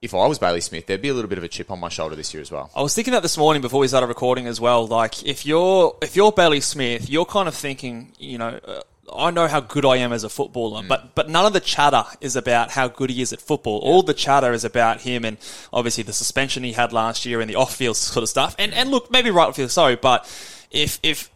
[0.00, 1.88] if I was Bailey Smith, there'd be a little bit of a chip on my
[1.88, 2.70] shoulder this year as well.
[2.76, 4.86] I was thinking that this morning before we started recording as well.
[4.86, 8.80] Like, if you're if you're Bailey Smith, you're kind of thinking, you know, uh,
[9.14, 10.88] I know how good I am as a footballer, mm.
[10.88, 13.78] but but none of the chatter is about how good he is at football.
[13.78, 15.38] All the chatter is about him and
[15.72, 18.54] obviously the suspension he had last year and the off field sort of stuff.
[18.58, 20.24] And and look, maybe rightfully so, but
[20.70, 21.30] if if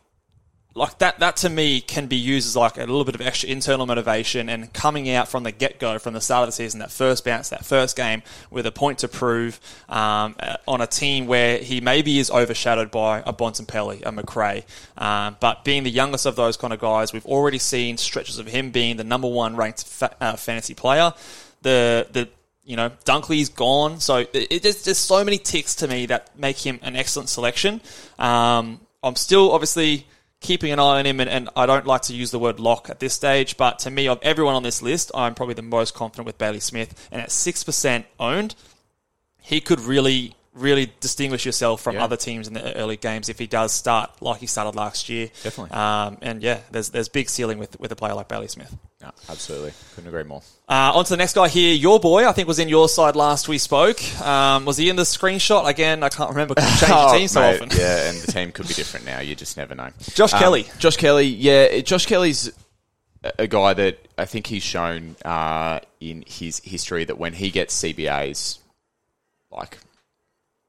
[0.74, 3.48] like that that to me can be used as like a little bit of extra
[3.48, 6.80] internal motivation and coming out from the get go from the start of the season
[6.80, 10.86] that first bounce that first game with a point to prove um, uh, on a
[10.86, 14.64] team where he maybe is overshadowed by a Bontempelli, a Macrae,
[14.96, 18.46] um, but being the youngest of those kind of guys, we've already seen stretches of
[18.46, 21.12] him being the number one ranked fa- uh, fantasy player.
[21.62, 22.28] The the
[22.64, 23.98] you know, Dunkley's gone.
[23.98, 27.80] So it, it, there's, so many ticks to me that make him an excellent selection.
[28.20, 30.06] Um, I'm still obviously
[30.42, 32.90] keeping an eye on him, and, and I don't like to use the word lock
[32.90, 35.94] at this stage, but to me, of everyone on this list, I'm probably the most
[35.94, 37.08] confident with Bailey Smith.
[37.10, 38.54] And at 6% owned,
[39.40, 42.04] he could really, really distinguish yourself from Yeah.
[42.04, 45.28] other teams in the early games if he does start like he started last year.
[45.42, 45.70] Definitely.
[45.76, 48.74] Um, and yeah, there's there's big ceiling with, with a player like Bailey Smith.
[49.00, 49.72] Yeah, absolutely.
[49.94, 50.42] Couldn't agree more.
[50.72, 51.74] Uh, on to the next guy here.
[51.74, 54.00] Your boy, I think, was in your side last we spoke.
[54.22, 55.66] Um, was he in the screenshot?
[55.68, 56.54] Again, I can't remember.
[56.54, 57.78] change your team so Oh, mate, often.
[57.78, 59.20] Yeah, and the team could be different now.
[59.20, 59.90] You just never know.
[60.14, 60.66] Josh Um, Kelly.
[60.78, 61.78] Josh Kelly, yeah.
[61.80, 62.50] Josh Kelly's
[63.22, 67.50] a- a guy that I think he's shown uh, in his history that when he
[67.50, 68.58] gets CBAs,
[69.50, 69.76] like,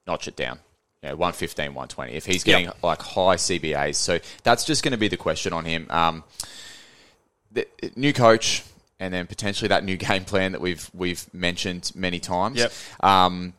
[0.06, 0.60] notch it down.
[1.02, 2.12] You know, 115, 120.
[2.12, 2.78] If he's getting Yep.
[2.84, 5.88] like high CBAs, so that's just going to be the question on him.
[5.90, 6.26] Um,
[7.52, 8.64] the, new coach,
[9.04, 12.58] and then potentially that new game plan that we've we've mentioned many times.
[12.58, 12.72] Yep.
[13.02, 13.54] Um,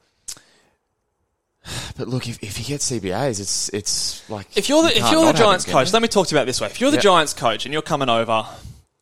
[1.97, 5.11] but look, if, if he gets CBAs, it's it's like If you're the you if
[5.13, 6.67] you're the not have him, Giants coach, let me talk to you about this way.
[6.67, 7.03] If you're the Yep.
[7.03, 8.47] Giants coach and you're coming over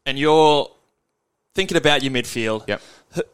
[0.06, 0.70] and you're
[1.54, 2.82] thinking about your midfield, Yep.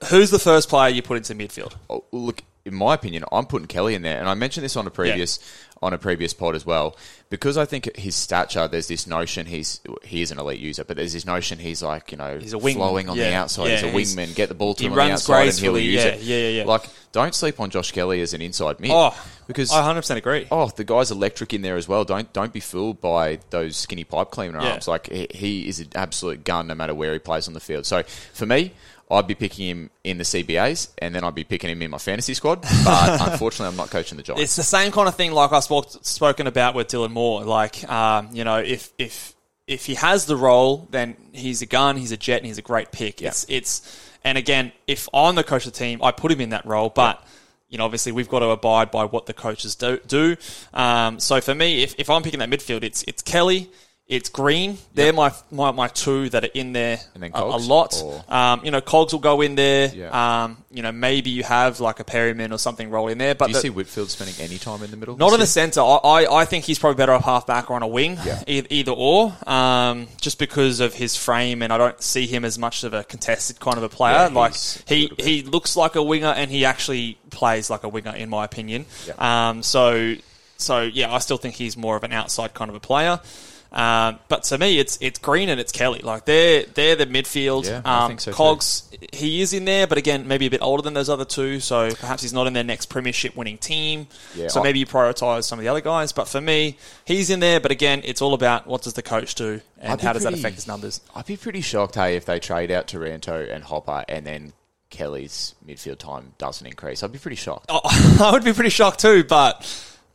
[0.08, 1.74] who's the first player you put into midfield?
[1.90, 4.86] Oh, look, in my opinion, I'm putting Kelly in there, and I mentioned this on
[4.86, 5.38] a previous
[5.80, 6.96] on a previous pod as well,
[7.30, 8.66] because I think his stature.
[8.66, 12.10] There's this notion he's he is an elite user, but there's this notion he's like
[12.12, 12.74] you know He's a wingman.
[12.74, 13.68] flowing on the outside.
[13.68, 14.34] Yeah, he's a wingman.
[14.34, 16.22] Get the ball to him on the outside, and he'll use Yeah, it.
[16.22, 16.64] yeah, yeah, yeah.
[16.64, 18.90] Like, don't sleep on Josh Kelly as an inside mid.
[18.92, 19.14] Oh,
[19.46, 20.46] because I 100 percent agree.
[20.50, 22.04] Oh, the guy's electric in there as well.
[22.04, 24.72] Don't don't be fooled by those skinny pipe cleaner Yeah.
[24.72, 24.88] arms.
[24.88, 27.86] Like he, he is an absolute gun no matter where he plays on the field.
[27.86, 28.02] So
[28.34, 28.72] for me,
[29.10, 31.98] I'd be picking him in the CBAs, and then I'd be picking him in my
[31.98, 32.62] fantasy squad.
[32.84, 34.42] But unfortunately, I'm not coaching the Giants.
[34.42, 37.44] It's the same kind of thing like I spoke spoken about with Dylan Moore.
[37.44, 39.34] Like, um, you know, if if
[39.66, 42.62] if he has the role, then he's a gun, he's a jet, and he's a
[42.62, 43.20] great pick.
[43.20, 43.28] Yeah.
[43.28, 46.50] It's it's and again, if I'm the coach of the team, I put him in
[46.50, 47.24] that role, but.
[47.70, 49.98] You know, obviously, we've got to abide by what the coaches do.
[50.06, 50.38] do.
[50.72, 53.70] Um, so for me, if, if I'm picking that midfield, it's it's Kelly,
[54.08, 54.78] it's Green.
[54.94, 57.94] They're my, my my two that are in there And then a, a lot.
[58.26, 59.92] Um, you know, Cogs will go in there.
[60.14, 63.34] Um, you know, maybe you have like a Perryman or something roll in there.
[63.34, 65.18] But Do you the- see Whitfield spending any time in the middle?
[65.18, 65.82] not in the centre.
[65.82, 68.42] I, I, I think he's probably better off half back or on a wing, Yeah.
[68.46, 69.36] e- either or.
[69.46, 73.04] Um, just because of his frame, and I don't see him as much of a
[73.04, 74.14] contested kind of a player.
[74.14, 74.54] Yeah, like
[74.86, 78.46] he he looks like a winger, and he actually plays like a winger, in my
[78.46, 78.86] opinion.
[79.18, 80.14] Um, so
[80.56, 83.20] so yeah, I still think he's more of an outside kind of a player.
[83.70, 86.00] Um, but to me, it's it's Green and it's Kelly.
[86.00, 87.66] Like they're they're the midfield.
[87.66, 88.36] Yeah, I um, think so too.
[88.36, 91.60] Cogs, he is in there, but again, maybe a bit older than those other two.
[91.60, 94.06] So perhaps he's not in their next premiership winning team.
[94.34, 96.12] Yeah, so I- maybe you prioritise some of the other guys.
[96.12, 97.60] But for me, he's in there.
[97.60, 100.54] But again, it's all about what does the coach do and how does that affect
[100.54, 101.00] his numbers.
[101.14, 104.52] I'd be pretty shocked, hey, if they trade out Taranto and Hopper, and then
[104.90, 107.02] Kelly's midfield time doesn't increase.
[107.02, 107.66] I'd be pretty shocked.
[107.68, 107.80] Oh,
[108.20, 109.66] I would be pretty shocked too, but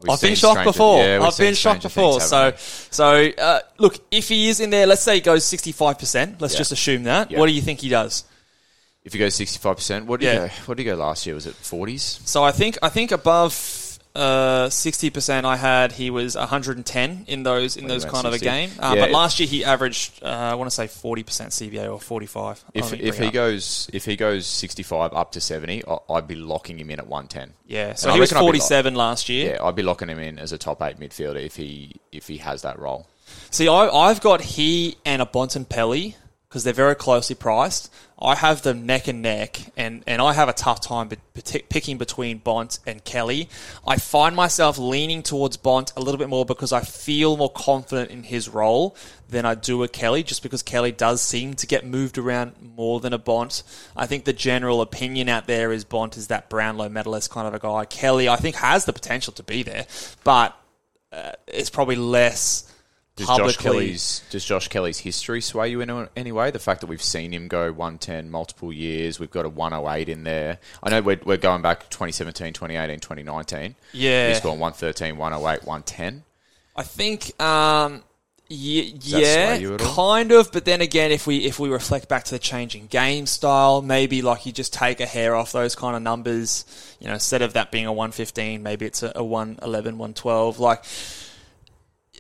[0.04, 1.04] We've I've been shocked before.
[1.04, 2.20] yeah, I've been shocked before.
[2.20, 2.54] things, So,
[2.92, 6.42] so uh, look, if he is in there, let's say he goes sixty-five percent.
[6.42, 6.58] Let's Yeah.
[6.60, 7.32] just assume that.
[7.32, 7.40] Yeah.
[7.40, 8.26] What do you think he does?
[9.06, 10.34] If he goes sixty five percent, what did Yeah.
[10.44, 10.54] you go?
[10.66, 11.36] What did he go last year?
[11.36, 12.20] Was it forties?
[12.26, 13.54] So I think I think above
[14.16, 18.04] uh, sixty percent, I had he was one hundred and ten in those in those
[18.04, 18.70] went kind of a game.
[18.80, 19.02] Uh, Yeah.
[19.06, 22.64] But last year he averaged, uh, I want to say forty percent CBA or forty-five.
[22.74, 23.34] If I'll let you if he up.
[23.34, 27.00] goes if he goes sixty five up to seventy, I- I'd be locking him in
[27.00, 27.54] at one ten.
[27.66, 29.54] yeah, so And he was I'd be forty-seven last year.
[29.56, 32.38] Yeah, I'd be locking him in as a top eight midfielder if he if he
[32.38, 33.08] has that role.
[33.50, 36.16] See, I, I've got he and a Bontempelli
[36.54, 37.92] because they're very closely priced.
[38.22, 41.98] I have them neck and neck, and, and I have a tough time be, picking
[41.98, 43.50] between Bont and Kelly.
[43.88, 48.12] I find myself leaning towards Bont a little bit more because I feel more confident
[48.12, 48.96] in his role
[49.30, 53.00] than I do a Kelly, just because Kelly does seem to get moved around more
[53.00, 53.64] than a Bont.
[53.98, 57.56] I think the general opinion out there is Bont is that Brownlow medalist kind of
[57.56, 57.86] a guy.
[57.86, 59.88] Kelly, I think, has the potential to be there,
[60.24, 60.56] but
[61.12, 62.72] uh, it's probably less
[63.16, 63.58] Does Josh.
[63.58, 66.50] Kelly's does Josh Kelly's history sway you in any way?
[66.50, 70.24] The fact that we've seen him go 110 multiple years, we've got a 108 in
[70.24, 70.58] there.
[70.82, 73.76] I know we're, we're going back 2017, 2018, 2019.
[73.92, 74.30] Yeah.
[74.30, 76.24] He's gone 113, 108, 110.
[76.76, 78.02] I think, um,
[78.50, 80.52] y- that sway you yeah, kind of.
[80.52, 84.24] But then again, if we if we reflect back to the changing game style, maybe
[84.24, 86.66] like you just take a hair off those kind of numbers.
[87.00, 90.60] You know, instead of that being a one fifteen, maybe it's a, a 111, 112.
[90.60, 90.84] Like.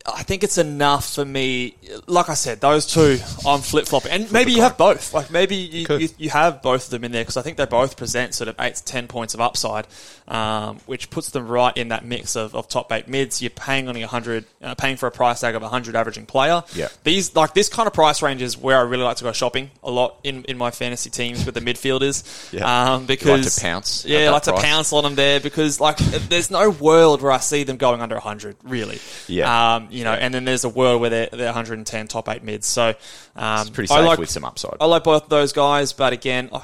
[0.05, 1.75] I think it's enough for me.
[2.07, 5.13] Like I said, those two, I'm flip flopping, and maybe you have both.
[5.13, 7.65] Like maybe you, you, you have both of them in there because I think they
[7.65, 9.87] both present sort of eight to ten points of upside,
[10.33, 13.39] um, which puts them right in that mix of, of top eight mids.
[13.41, 16.63] You're paying only hundred, uh, paying for a price tag of hundred averaging player.
[16.73, 16.87] Yeah.
[17.03, 19.69] these like this kind of price range is where I really like to go shopping
[19.83, 22.23] a lot in, in my fantasy teams with the midfielders.
[22.53, 22.93] Yeah.
[22.93, 26.69] um, because to pounce Yeah, like to pounce on them there because like there's no
[26.69, 28.99] world where I see them going under hundred really.
[29.27, 29.75] Yeah.
[29.75, 32.67] Um, you know, and then there's a world where they're, they're 110 top eight mids.
[32.67, 32.93] So
[33.35, 34.77] um, It's pretty I safe like, with some upside.
[34.81, 36.61] I like both those guys, but again, I-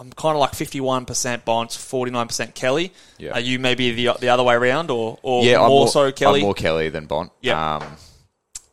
[0.00, 2.92] I'm kind of like 51% Bont, 49% Kelly.
[3.18, 3.32] Yeah.
[3.32, 6.10] Are you maybe the the other way around, or or yeah, more, I'm more so
[6.10, 6.40] Kelly?
[6.40, 7.30] I'm more Kelly than Bont.
[7.42, 7.76] Yeah.
[7.76, 7.84] Um,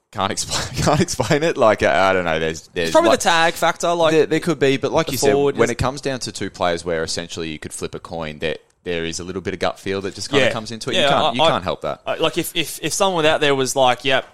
[0.10, 0.84] can't explain.
[0.84, 1.58] Can't explain it.
[1.58, 2.40] Like I, I don't know.
[2.40, 5.18] There's there's Probably like, the tag factor, like there, there could be, but like you
[5.18, 8.00] said, when is- it comes down to two players where essentially you could flip a
[8.00, 10.48] coin, that there is a little bit of gut feel that just kind Yeah.
[10.48, 10.96] of comes into it.
[10.96, 12.02] Yeah, you can't I- you I- can't help that.
[12.06, 14.26] Uh, like if, if, if someone out there was like, "Yep,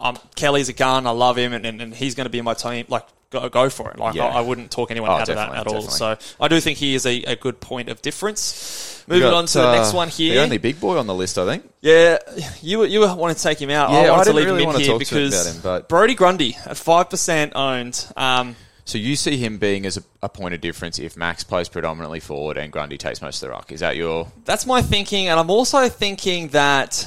[0.00, 1.06] um, Kelly's a gun.
[1.06, 3.48] I love him, and, and, and he's going to be in my team," like go,
[3.48, 3.98] go for it.
[3.98, 4.26] Like Yeah.
[4.26, 5.82] I, I wouldn't talk anyone Oh, out of that at all.
[5.82, 5.90] definitely.
[5.90, 9.04] So I do think he is a, a good point of difference.
[9.06, 10.34] Moving got, on to the uh, next one here.
[10.34, 11.68] The only big boy on the list, I think.
[11.80, 12.18] Yeah,
[12.62, 13.90] you you wanting to take him out.
[13.90, 15.24] Yeah, I I to didn't leave really him in want to here talk to him
[15.30, 18.06] because him, but- Brodie Grundy at five percent owned.
[18.16, 18.54] Um,
[18.84, 22.18] So you see him being as a, a point of difference if Max plays predominantly
[22.20, 23.70] forward and Grundy takes most of the rock.
[23.72, 24.26] Is that your?
[24.44, 27.06] that's my thinking, and I'm also thinking that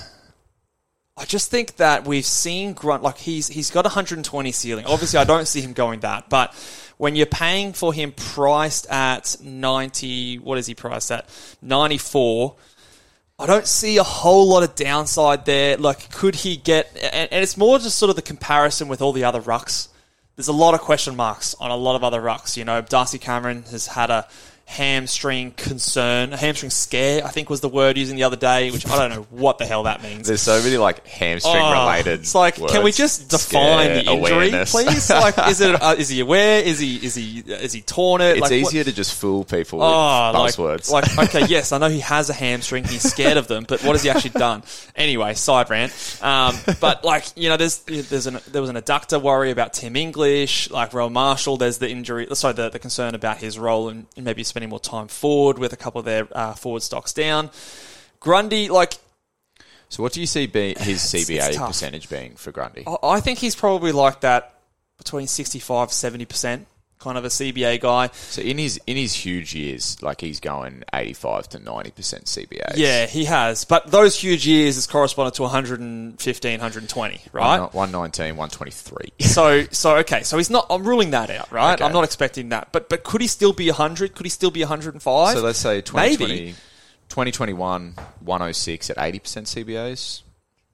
[1.16, 4.86] I just think that we've seen Grunt like he's he's got 120 ceiling.
[4.86, 6.54] Obviously, I don't see him going that, but
[6.98, 11.30] when you're paying for him priced at 90, what is he priced at?
[11.62, 12.56] 94.
[13.40, 15.78] I don't see a whole lot of downside there.
[15.78, 16.96] Like, could he get?
[16.96, 19.90] And, and it's more just sort of the comparison with all the other rucks.
[20.36, 22.58] There's a lot of question marks on a lot of other rucks.
[22.58, 24.28] You know, Darcy Cameron has had a
[24.66, 28.98] hamstring concern, hamstring scare, I think was the word using the other day, which I
[28.98, 30.28] don't know what the hell that means.
[30.28, 32.22] There's so many like hamstring Oh, related.
[32.22, 34.72] It's like, can we just define Scare, the injury, awareness.
[34.72, 35.10] please?
[35.24, 36.62] Like, is it uh, is he aware?
[36.64, 38.32] Is he is he is he torn it?
[38.38, 40.90] It's like, what- easier to just fool people with Oh, like, buzzwords.
[40.92, 42.84] like okay, yes, I know he has a hamstring.
[42.84, 44.64] He's scared of them, but what has he actually done?
[44.96, 45.94] Anyway, side rant.
[46.22, 49.96] Um, but like you know, there's there's an there was an adductor worry about Tim
[49.96, 51.58] English, like Rowan Marshall.
[51.58, 55.08] There's the injury, sorry, the, the concern about his role and maybe spending more time
[55.08, 57.50] forward with a couple of their uh, forward stocks down.
[58.20, 58.94] Grundy, like
[59.90, 61.70] so what do you see be his CBA it's tough.
[61.70, 62.84] percentage being for Grundy?
[62.86, 64.54] I- think he's probably like that
[65.00, 66.68] between 65 70 percent,
[67.04, 68.08] kind of a CBA guy.
[68.14, 72.74] So in his in his huge years, like he's going 85 to 90 percent CBA.
[72.76, 73.66] Yeah, he has.
[73.66, 77.60] But those huge years is corresponded to 115, 120, right?
[77.60, 79.10] 119, 123.
[79.34, 80.68] So, so okay, so he's not.
[80.70, 81.74] I'm ruling that out, right?
[81.74, 81.84] Okay.
[81.84, 82.72] I'm not expecting that.
[82.72, 84.14] But, but could he still be 100?
[84.14, 85.34] Could he still be 105?
[85.36, 86.52] So let's say 2020, Maybe.
[87.10, 90.22] 2021, 106 at 80% CBAs.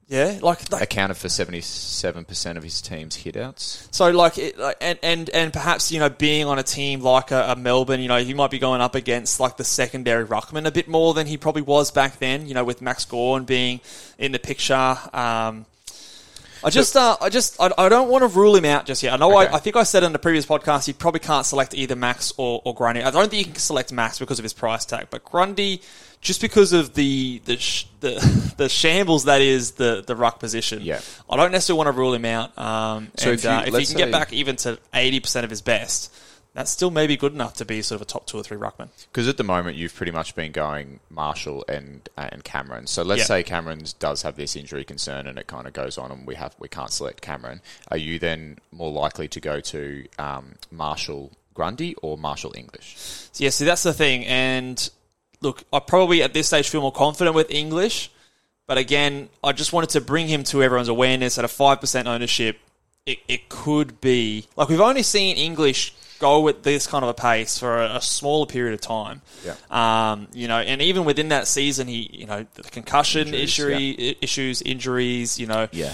[0.10, 3.88] Yeah, like, like Accounted for 77% of his team's hitouts.
[3.94, 7.30] so, like, it, like, and and and perhaps you know, being on a team like
[7.30, 10.66] a, a Melbourne, you know, he might be going up against like the secondary ruckman
[10.66, 12.48] a bit more than he probably was back then.
[12.48, 13.82] You know, with Max Gawn being
[14.18, 14.74] in the picture.
[15.14, 15.66] Um,
[16.62, 19.14] I just, uh, I just, I, I don't want to rule him out just yet.
[19.14, 19.50] I know, Okay.
[19.50, 22.34] I, I think I said in the previous podcast, you probably can't select either Max
[22.36, 23.02] or, or Grundy.
[23.02, 25.82] I don't think you can select Max because of his price tag, but Grundy,
[26.22, 30.82] just because of the the sh- the, the shambles that is the the ruck position.
[30.82, 31.00] Yeah.
[31.30, 32.58] I don't necessarily want to rule him out.
[32.58, 35.44] Um, So and if you- uh, if he can get back even to eighty percent
[35.44, 36.14] of his best,
[36.54, 38.90] that's still maybe good enough to be sort of a top two or three ruckman.
[39.12, 42.88] Because at the moment, you've pretty much been going Marshall and uh, and Cameron.
[42.88, 46.12] So let's say Cameron's does have this injury concern, and it kind of goes on,
[46.12, 47.62] and we have we can't select Cameron.
[47.90, 52.96] Are you then more likely to go to um, Marshall Grundy or Marshall English?
[52.98, 54.26] So, yeah, see, that's the thing.
[54.26, 54.90] And
[55.42, 58.12] look, I probably at this stage feel more confident with English.
[58.68, 62.60] But again, I just wanted to bring him to everyone's awareness at a 5% ownership.
[63.06, 67.14] It, it could be like we've only seen English go at this kind of a
[67.16, 69.22] pace for a, a smaller period of time.
[69.44, 69.56] Yeah.
[70.12, 73.96] Um, you know, and even within that season, he, you know, the concussion Injuries, issue,
[74.00, 75.94] i- issues, injuries, you know, Yeah.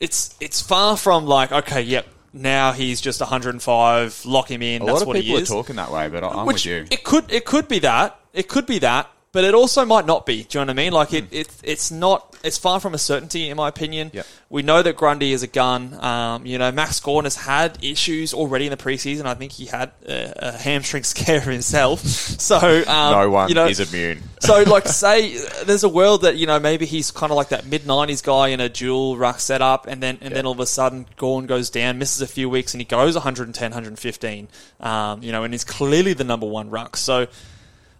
[0.00, 4.82] it's it's far from like okay, yep, now he's just 105, lock him in.
[4.82, 6.66] A that's lot of what people he are talking that way, but I'm Which with
[6.66, 6.86] you.
[6.90, 10.24] it could it could be that it could be that, but it also might not
[10.24, 10.44] be.
[10.44, 10.92] Do you know what I mean?
[10.92, 12.34] Like it, it it's not.
[12.42, 14.10] It's far from a certainty, in my opinion.
[14.14, 14.26] Yep.
[14.48, 15.92] We know that Grundy is a gun.
[16.02, 19.26] Um, you know, Max Gawn has had issues already in the preseason.
[19.26, 22.00] I think he had a, a hamstring scare himself.
[22.00, 24.22] So um, no one you know, is immune.
[24.40, 27.66] so, like, say there's a world that you know maybe he's kind of like that
[27.66, 30.66] mid '90s guy in a dual ruck setup, and then and then all of a
[30.66, 34.48] sudden Gawn goes down, misses a few weeks, and he goes 110, 115.
[34.80, 36.96] Um, you know, and he's clearly the number one ruck.
[36.96, 37.26] So,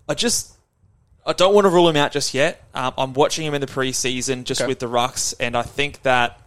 [0.09, 0.53] I just
[1.27, 2.63] I don't want to rule him out just yet.
[2.75, 4.69] Um, I'm watching him in the preseason just Okay.
[4.69, 6.41] with the rucks, and I think that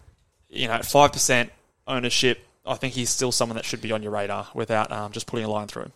[0.49, 1.51] you know at five percent
[1.87, 5.27] ownership, I think he's still someone that should be on your radar without um, just
[5.27, 5.93] putting a line through him.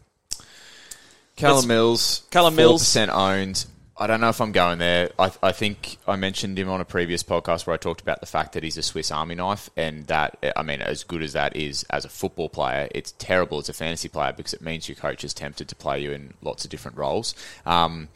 [1.36, 2.82] Callum Let's- Mills, Callum Mills.
[2.82, 3.66] percent owned.
[3.96, 5.12] I don't know if I'm going there.
[5.20, 8.26] I, I think I mentioned him on a previous podcast where I talked about the
[8.26, 11.56] fact that he's a Swiss Army knife, and that I mean, as good as that
[11.56, 14.96] is as a football player, it's terrible as a fantasy player because it means your
[14.96, 17.36] coach is tempted to play you in lots of different roles.
[17.68, 18.10] Um,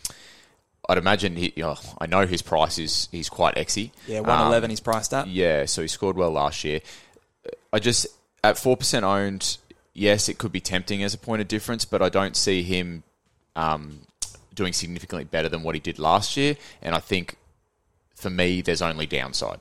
[0.90, 1.54] I'd imagine he.
[1.56, 3.92] You know, I know his price is he's quite exy.
[4.08, 4.66] Yeah, one eleven.
[4.66, 5.28] Um, he's priced at.
[5.28, 6.82] yeah, so he scored well last year.
[7.72, 8.08] I just
[8.44, 9.58] at four percent owned.
[9.94, 13.04] Yes, it could be tempting as a point of difference, but I don't see him
[13.56, 14.02] um,
[14.58, 16.58] doing significantly better than what he did last year.
[16.82, 17.38] And I think
[18.16, 19.60] for me, there's only downside.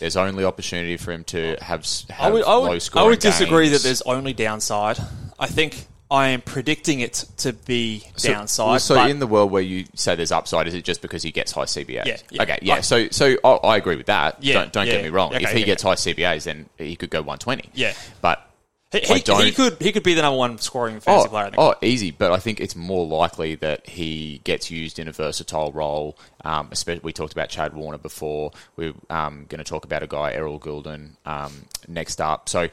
[0.00, 3.20] There's only opportunity for him to have, have I would, I low would, I would
[3.20, 3.78] disagree games.
[3.78, 4.98] that there's only downside.
[5.38, 8.80] I think I am predicting it to be So- downside.
[8.80, 11.52] So, in the world where you say there's upside, is it just because he gets
[11.52, 12.04] high CBAs?
[12.04, 12.42] Yeah, yeah.
[12.42, 12.74] Okay, yeah.
[12.74, 14.42] I- so, so I, I agree with that.
[14.42, 14.94] Yeah, don't don't yeah.
[14.94, 15.34] get me wrong.
[15.34, 17.70] Okay, if he gets high CBAs, then he could go 120.
[17.72, 17.94] Yeah.
[18.20, 18.46] but
[18.92, 21.44] he, he, he could he could be the number one scoring fantasy oh, player.
[21.44, 21.58] I think.
[21.58, 22.10] oh, easy.
[22.10, 26.18] But I think it's more likely that he gets used in a versatile role.
[26.44, 28.52] Um, especially, we talked about Chad Warner before.
[28.76, 32.50] We're um, going to talk about a guy, Errol Gulden, um, next up.
[32.50, 32.68] So,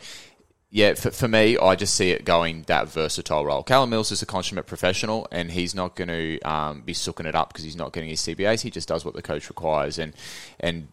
[0.69, 3.63] yeah, for, for me, I just see it going that versatile role.
[3.63, 7.35] Callum Mills is a consummate professional, and he's not going to um, be sooking it
[7.35, 8.61] up because he's not getting his CBAs.
[8.61, 10.13] He just does what the coach requires, and
[10.59, 10.89] and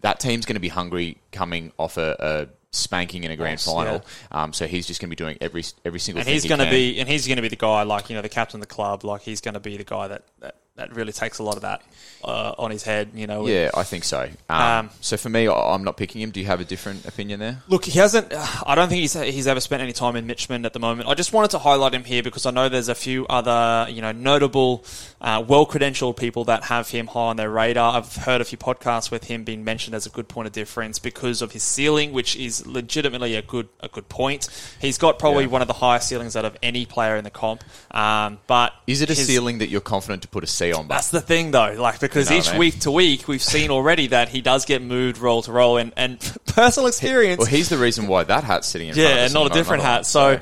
[0.00, 3.64] that team's going to be hungry coming off a, a spanking in a grand Yes,
[3.64, 4.04] final.
[4.30, 6.48] Um, so he's just going to be doing every every single and thing he's he
[6.48, 8.60] going to be and he's going to be the guy like you know the captain
[8.60, 9.04] of the club.
[9.04, 11.62] Like he's going to be the guy that, that, that really takes a lot of
[11.62, 11.82] that
[12.24, 13.10] uh, on his head.
[13.14, 13.46] You know.
[13.46, 14.28] Yeah, I think so.
[14.48, 16.30] Um, Um, so for me, I'm not picking him.
[16.30, 17.62] Do you have a different opinion there?
[17.68, 18.32] Look, he hasn't.
[18.66, 21.08] I don't think he's he's ever spent any time in Mitchman at the moment.
[21.08, 24.00] I just wanted to highlight him here because I know there's a few other you
[24.02, 24.84] know notable,
[25.20, 27.96] uh, well credentialed people that have him high on their radar.
[27.96, 30.98] I've heard a few podcasts with him being mentioned as a good point of difference
[30.98, 34.48] because of his ceiling, which is legitimately a good a good point.
[34.80, 35.50] He's got probably Yeah.
[35.50, 37.64] one of the highest ceilings out of any player in the comp.
[37.90, 40.86] Um, but Is it a his- ceiling that you're confident to put a C on?
[40.86, 42.58] But That's the thing, though, like because You know each I mean?
[42.60, 45.92] week to week we've seen already that he does get moved roll to roll, and,
[45.96, 49.24] and personal experience, well, he's the reason why that hat's sitting in front of yeah,
[49.24, 49.32] us.
[49.34, 50.06] not a different hat.
[50.06, 50.40] So,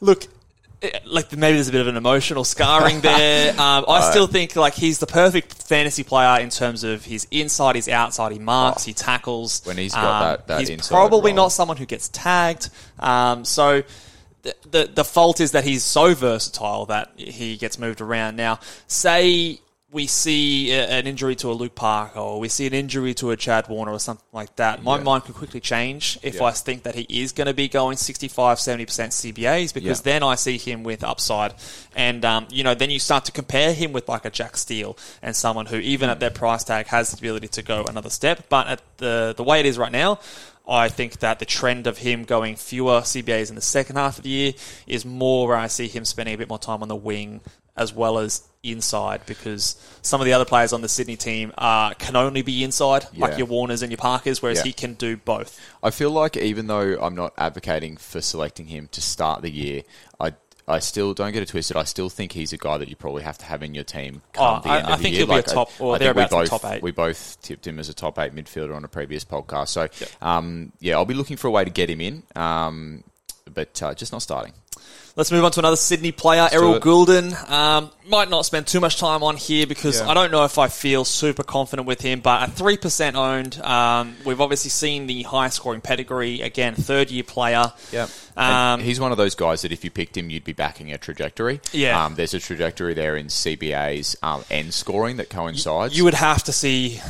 [0.00, 0.26] look,
[1.06, 3.52] like maybe there's a bit of an emotional scarring there.
[3.52, 7.76] Um, I still think like he's the perfect fantasy player in terms of his inside,
[7.76, 9.62] his outside, he marks, he tackles.
[9.64, 9.68] Oh.
[9.68, 11.36] When he's got Um, that- that he's inside probably role.
[11.44, 12.70] not someone who gets tagged.
[12.98, 13.82] Um, so.
[14.42, 18.36] The, the, the fault is that he's so versatile that he gets moved around.
[18.36, 19.58] Now, say
[19.94, 23.36] we see an injury to a Luke Parker or we see an injury to a
[23.36, 25.04] Chad Warner or something like that, my Yeah.
[25.04, 26.42] mind could quickly change if Yeah.
[26.46, 30.12] I think that he is going to be going 65, 70% CBAs because Yeah.
[30.14, 31.54] then I see him with upside.
[31.94, 34.96] And, um, you know, then you start to compare him with like a Jack Steele
[35.22, 38.46] and someone who, even at their price tag, has the ability to go another step.
[38.48, 40.18] But at the, the way it is right now,
[40.66, 44.24] I think that the trend of him going fewer CBAs in the second half of
[44.24, 44.52] the year
[44.86, 47.40] is more where I see him spending a bit more time on the wing
[47.76, 51.92] as well as inside because some of the other players on the Sydney team uh,
[51.94, 54.64] can only be inside, like your Warners and your Parkers, whereas Yeah.
[54.64, 55.60] he can do both.
[55.82, 59.82] I feel like even though I'm not advocating for selecting him to start the year,
[60.20, 60.34] I
[60.66, 61.76] I still don't get it twisted.
[61.76, 64.22] I still think he's a guy that you probably have to have in your team
[64.32, 65.26] come Oh, the I- end I of the think year.
[65.26, 66.82] he'll be a top- or I think we thereabouts both top eight.
[66.82, 69.68] we both tipped him as a top eight midfielder on a previous podcast.
[69.68, 69.88] So
[70.26, 73.04] um, yeah, I'll be looking for a way to get him in, um,
[73.52, 74.52] but uh, just not starting.
[75.16, 76.80] Let's move on to another Sydney player, do Errol.
[76.80, 77.34] Gulden.
[77.48, 80.08] Um, might not spend too much time on here because Yeah.
[80.08, 84.16] I don't know if I feel super confident with him, but at 3% owned, um,
[84.24, 86.40] we've obviously seen the high scoring pedigree.
[86.40, 87.72] Again, third year player.
[87.92, 88.08] Yeah.
[88.36, 90.98] Um, he's one of those guys that if you picked him, you'd be backing a
[90.98, 91.60] trajectory.
[91.70, 92.04] Yeah.
[92.04, 95.96] Um, there's a trajectory there in CBA's um, and scoring that coincides.
[95.96, 97.00] You would have to see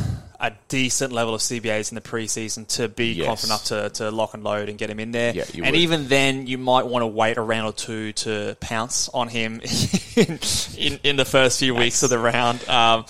[0.53, 3.27] a decent level of CBAs in the preseason to be Yes.
[3.27, 5.35] confident enough to, to lock and load and get him in there.
[5.35, 5.75] Yeah, and would.
[5.77, 9.61] even then, you might want to wait a round or two to pounce on him
[10.17, 10.39] in,
[10.77, 12.67] in, in the first few weeks of the round.
[12.69, 13.05] Um,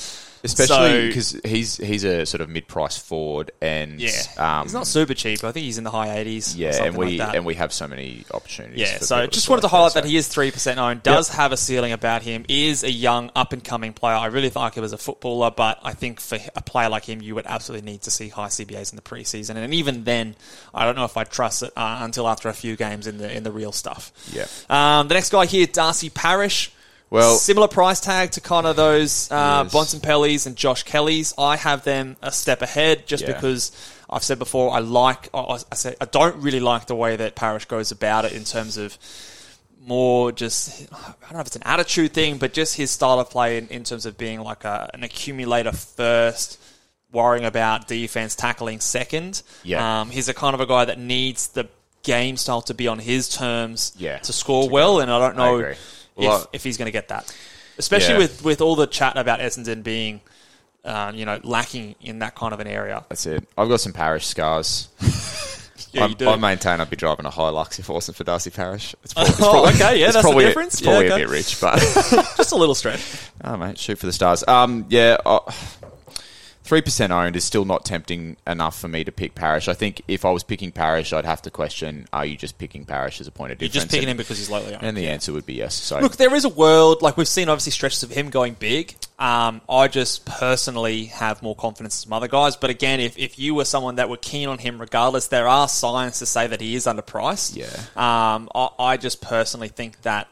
[0.44, 4.86] Especially So- because he's he's a sort of mid-price forward, and yeah, um, he's not
[4.86, 5.42] super cheap.
[5.42, 6.54] I think he's in the high 80s.
[6.56, 7.34] yeah, and we like that.
[7.36, 8.78] and we have so many opportunities.
[8.78, 11.02] Yeah, so just to wanted to highlight there, that so- he is three percent owned.
[11.02, 12.44] Does have a ceiling about him.
[12.48, 14.14] Is a young up and coming player.
[14.16, 17.22] I really like him as a footballer, but I think for a player like him,
[17.22, 20.36] you would absolutely need to see high CBAs in the preseason, and even then,
[20.74, 23.32] I don't know if I trust it uh, until after a few games in the
[23.34, 24.12] in the real stuff.
[24.30, 24.44] Yeah.
[24.68, 26.70] Um, the next guy here, Darcy Parish.
[27.14, 29.72] Well- similar price tag to kind of those uh, Yes.
[29.74, 31.32] Bontempellis and Josh Kellys.
[31.38, 33.32] I have them a step ahead just Yeah.
[33.34, 33.72] because
[34.10, 35.28] I've said before I like.
[35.32, 38.44] I, I say I don't really like the way that Parish goes about it in
[38.44, 38.98] terms of
[39.86, 43.30] more just I don't know if it's an attitude thing, but just his style of
[43.30, 46.58] play in, in terms of being like a, an accumulator first,
[47.12, 49.42] worrying about defense, tackling second.
[49.62, 50.00] Yeah.
[50.00, 51.68] Um, he's a kind of a guy that needs the
[52.02, 54.18] game style to be on his terms Yeah.
[54.18, 55.76] to score well, and I don't I
[56.16, 57.34] if, if he's going to get that,
[57.78, 58.18] especially Yeah.
[58.18, 60.20] with, with all the chat about Essendon being.
[60.84, 63.02] Uh, you know, lacking in that kind of an area.
[63.08, 63.48] That's it.
[63.56, 64.88] I've got some Parish scars.
[65.92, 66.28] Yeah, I, you do.
[66.28, 68.94] I maintain I'd be driving a Hilux if it wasn't for Darcy Parish.
[69.04, 70.74] It's probably, it's Oh, okay, yeah, that's the probably, difference.
[70.74, 71.08] It's Yeah, okay.
[71.10, 71.78] a bit rich, but
[72.36, 73.00] Just a little stretch.
[73.44, 74.42] oh mate, shoot for the stars.
[74.48, 75.16] Um, yeah,
[76.64, 79.68] three percent owned is still not tempting enough for me to pick Parish.
[79.68, 82.84] I think if I was picking Parish, I'd have to question: Are you just picking
[82.84, 83.74] Parish as a point of difference?
[83.74, 84.82] You're just picking and, him because he's lowly owned.
[84.82, 85.74] and the answer would be yes.
[85.74, 88.94] So Look, there is a world like we've seen obviously stretches of him going big.
[89.18, 92.56] Um, I just personally have more confidence in some other guys.
[92.56, 95.68] But again, if, if you were someone that were keen on him regardless, there are
[95.68, 97.54] signs to say that he is underpriced.
[97.56, 97.66] Yeah.
[97.94, 100.26] Um, I, I just personally think that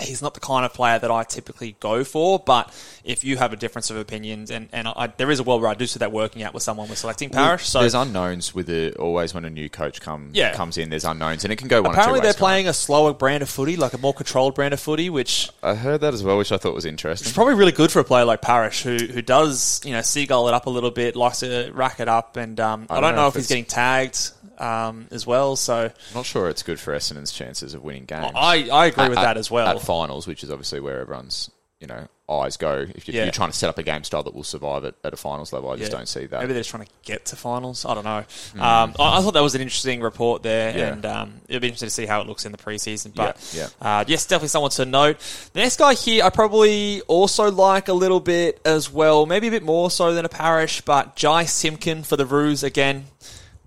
[0.00, 2.38] he's not the kind of player that I typically go for.
[2.38, 2.72] But
[3.04, 5.70] if you have a difference of opinions, and, and I, there is a world where
[5.70, 7.66] I do see that working out with someone with selecting Parish.
[7.66, 10.54] So there's unknowns with the always when a new coach come Yeah.
[10.54, 10.90] comes in.
[10.90, 11.92] There's unknowns, and it can go one.
[11.92, 15.10] apparently they're playing a slower brand of footy, like a more controlled brand of footy,
[15.10, 15.48] which?
[15.62, 17.26] I heard that as well, which I thought was interesting.
[17.26, 20.48] It's probably really good for a player like Parish, who who does you know seagull
[20.48, 23.28] it up a little bit, likes to rack it up, and um, I, don't know,
[23.28, 25.56] if, he's getting tagged um, as well.
[25.56, 28.32] So I'm not sure it's good for Essendon's chances of winning games.
[28.34, 29.68] I, I agree At- with that as well.
[29.68, 31.50] At finals, which is obviously where everyone's
[31.80, 32.86] you know eyes go.
[32.94, 33.24] If you're, Yeah.
[33.24, 35.52] you're trying to set up a game style that will survive at, at a finals
[35.52, 35.98] level, I just Yeah.
[35.98, 36.40] don't see that.
[36.40, 37.84] Maybe they're just trying to get to finals.
[37.84, 38.24] I don't know.
[38.60, 40.92] Um, I, I thought that was an interesting report there, Yeah.
[40.94, 43.14] and um, it'll be interesting to see how it looks in the preseason.
[43.14, 45.18] But Yeah, Uh, yes, definitely someone to note.
[45.52, 49.50] The next guy here, I probably also like a little bit as well, maybe a
[49.52, 53.04] bit more so than a Parish, but Jy Simpkin for the Roos again.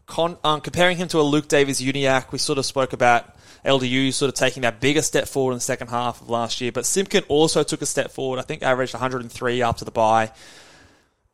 [0.10, 4.12] Con, um, comparing him to a Luke Davies Uniacke, we sort of spoke about LDU
[4.12, 6.86] sort of taking that bigger step forward in the second half of last year, but
[6.86, 8.40] Simpkin also took a step forward.
[8.40, 10.32] I think averaged 103 after the bye.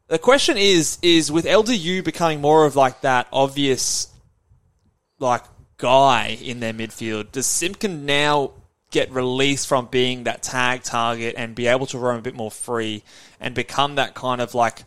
[0.08, 4.14] The question is, is with LDU becoming more of like that obvious,
[5.20, 5.44] like
[5.78, 8.52] guy in their midfield, does Simpkin now
[8.92, 12.52] get released from being that tag target and be able to roam a bit more
[12.52, 13.04] free
[13.40, 14.84] and become that kind of like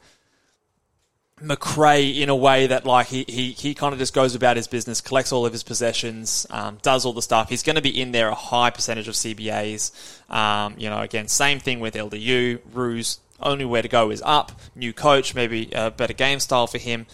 [1.41, 4.66] Macrae in a way that like he, he, he kind of just goes about his
[4.66, 7.49] business, collects all of his possessions, um, does all the stuff.
[7.49, 9.93] He's going to be in there a high percentage of CBAs.
[10.30, 12.61] Um, you know, again, same thing with LDU.
[12.72, 14.53] Roos, only way to go is up.
[14.74, 17.07] New coach, maybe a better game style for him.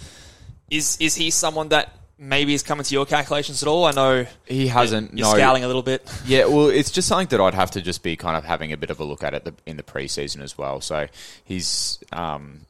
[0.71, 3.85] Is is he someone that maybe is coming to your calculations at all?
[3.85, 5.17] I know he hasn't.
[5.17, 6.11] you're no, scowling a little bit.
[6.27, 8.77] Yeah, well, it's just something that I'd have to just be kind of having a
[8.77, 10.81] bit of a look at it in the preseason as well.
[10.81, 11.07] So
[11.45, 12.63] he's, um,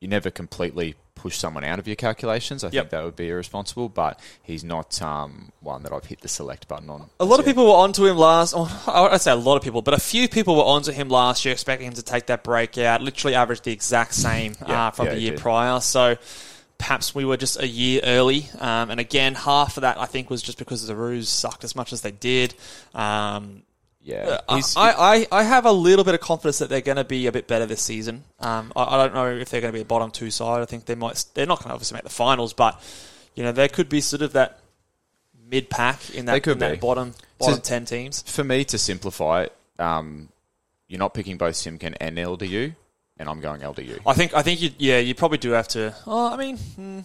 [0.00, 2.64] you never completely push someone out of your calculations.
[2.64, 2.72] I Yep.
[2.72, 6.66] think that would be irresponsible, but he's not um, one that I've hit the select
[6.66, 7.10] button on.
[7.20, 8.54] A lot of people were onto him last.
[8.56, 11.44] Oh, I'd say a lot of people, but a few people were onto him last
[11.44, 13.02] year, expecting him to take that breakout.
[13.02, 15.80] Literally averaged the exact same Yeah, uh, from yeah, the year prior.
[15.80, 16.16] So
[16.78, 18.48] perhaps we were just a year early.
[18.58, 21.76] Um, and again, half of that I think was just because the Roos sucked as
[21.76, 22.54] much as they did.
[22.94, 23.64] Um,
[24.02, 27.26] Yeah, I, I, I have a little bit of confidence that they're going to be
[27.26, 28.24] a bit better this season.
[28.38, 30.62] Um, I, I don't know if they're going to be a bottom two side.
[30.62, 31.22] I think they might.
[31.34, 32.80] They're not going to obviously make the finals, but
[33.34, 34.58] you know they could be sort of that
[35.50, 38.22] mid pack in that, in that bottom bottom So- ten teams.
[38.22, 40.30] for me to simplify it, um,
[40.88, 42.74] you're not picking both Simpkin and LDU,
[43.18, 44.00] and I'm going LDU.
[44.06, 45.94] I think I think you yeah you probably do have to.
[46.06, 47.00] Oh, I mean, hmm.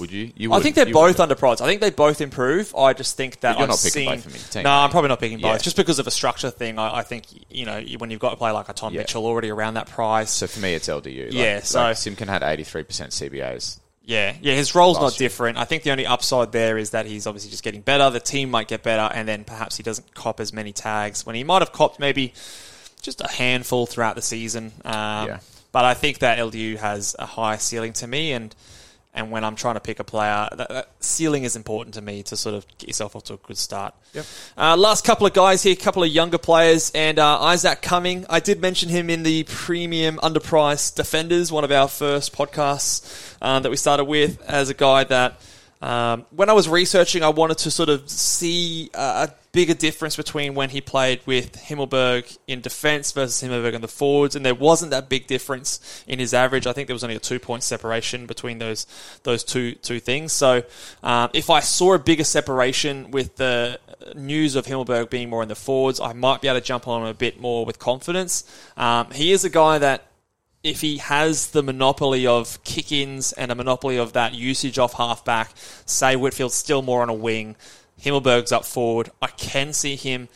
[0.00, 0.32] Would you?
[0.36, 1.60] You I think they're both underpriced.
[1.60, 2.74] I think they both improve.
[2.74, 4.06] I just think that But you're I've not picking seen.
[4.06, 5.52] both in your team, no, I'm probably not picking Yeah.
[5.52, 6.78] both, just because of a structure thing.
[6.78, 9.00] I, I think you know when you've got a player like a Tom Yeah.
[9.00, 10.30] Mitchell already around that price.
[10.30, 11.26] So for me, it's LDU.
[11.26, 13.78] Like, Yeah, so- like Simpkin had 83% CBAs.
[14.02, 15.28] Yeah, yeah, his role's not Last year.
[15.28, 15.56] different.
[15.58, 18.10] I think the only upside there is that he's obviously just getting better.
[18.10, 21.36] The team might get better, and then perhaps he doesn't cop as many tags when
[21.36, 22.32] he might have copped maybe
[23.02, 24.72] just a handful throughout the season.
[24.84, 25.38] Um, Yeah.
[25.72, 28.52] But I think that LDU has a high ceiling to me, and
[29.12, 32.22] And when I'm trying to pick a player, that, that ceiling is important to me
[32.24, 33.92] to sort of get yourself off to a good start.
[34.12, 34.26] Yep.
[34.56, 38.24] Uh, last couple of guys here, a couple of younger players, and uh, Isaac Cumming.
[38.30, 43.64] I did mention him in the premium underpriced defenders, one of our first podcasts um,
[43.64, 45.40] that we started with, as a guy that
[45.82, 50.16] um, when I was researching, I wanted to sort of see uh, a bigger difference
[50.16, 54.54] between when he played with Himmelberg in defence versus Himmelberg in the forwards, and there
[54.54, 56.66] wasn't that big difference in his average.
[56.66, 58.86] I think there was only a two point separation between those
[59.24, 60.32] those two two things.
[60.32, 60.62] So
[61.02, 63.80] um, if I saw a bigger separation with the
[64.14, 67.02] news of Himmelberg being more in the forwards, I might be able to jump on
[67.02, 68.44] him a bit more with confidence.
[68.76, 70.06] Um, he is a guy that
[70.62, 74.94] if he has the monopoly of kick ins and a monopoly of that usage off
[74.94, 75.52] halfback,
[75.86, 77.56] say Whitfield's still more on a wing,
[78.04, 80.28] Himmelberg's up forward, I can see him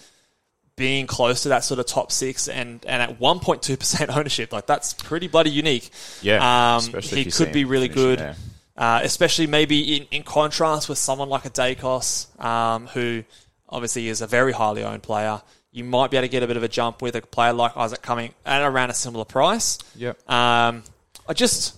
[0.77, 4.53] being close to that sort of top six and, and at 1.2% ownership.
[4.53, 5.91] Like, that's pretty bloody unique.
[6.21, 8.19] Yeah, Um, he could be really good.
[8.19, 8.37] there.
[8.77, 13.23] Uh, especially maybe in, in contrast with someone like a Daicos, um, who
[13.69, 15.41] obviously is a very highly owned player.
[15.71, 17.77] You might be able to get a bit of a jump with a player like
[17.77, 19.79] Isaac Cumming at around a similar price.
[19.95, 20.29] Yep.
[20.29, 20.83] Um,
[21.29, 21.77] I just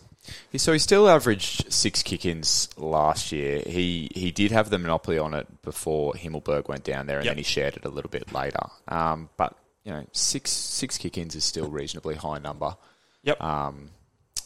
[0.58, 3.62] So he still averaged six kick-ins last year.
[3.66, 7.32] He he did have the monopoly on it before Himmelberg went down there, and Yep.
[7.32, 8.66] then he shared it a little bit later.
[8.88, 12.76] Um, but you know, six six kick-ins is still reasonably high number
[13.22, 13.40] yep.
[13.42, 13.90] um,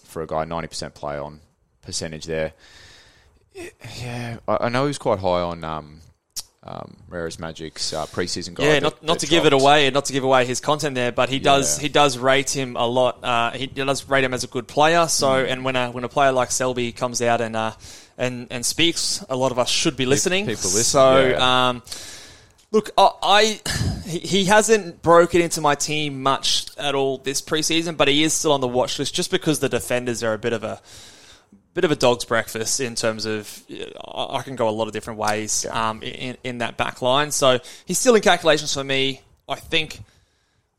[0.05, 1.41] for a guy ninety percent play on
[1.83, 2.53] percentage there.
[3.55, 6.01] Yeah, I, I know he was quite high on um,
[6.63, 8.65] um, Rare's Magic's uh, preseason guide.
[8.65, 10.61] yeah, that- not, not that to give it away and not to give away his
[10.61, 11.83] content there, but he does Yeah.
[11.83, 13.25] he does rate him a lot.
[13.25, 15.09] Uh, he does rate him as a good player.
[15.09, 15.51] So, Mm.
[15.53, 17.73] and when a when a player like Selby comes out and uh,
[18.19, 20.45] and and speaks, a lot of us should be listening.
[20.47, 21.69] people listen, So, yeah.
[21.71, 21.83] um,
[22.73, 23.61] look, I, I
[24.07, 28.35] he, he hasn't broken into my team much at all this preseason, but he is
[28.35, 30.81] still on the watch list just because the defenders are a bit of a
[31.75, 33.63] bit of a dog's breakfast in terms of
[34.05, 35.91] I I can go a lot of different ways Yeah.
[35.91, 37.31] um, in, in that back line.
[37.31, 39.21] So he's still in calculations for me.
[39.49, 40.01] I think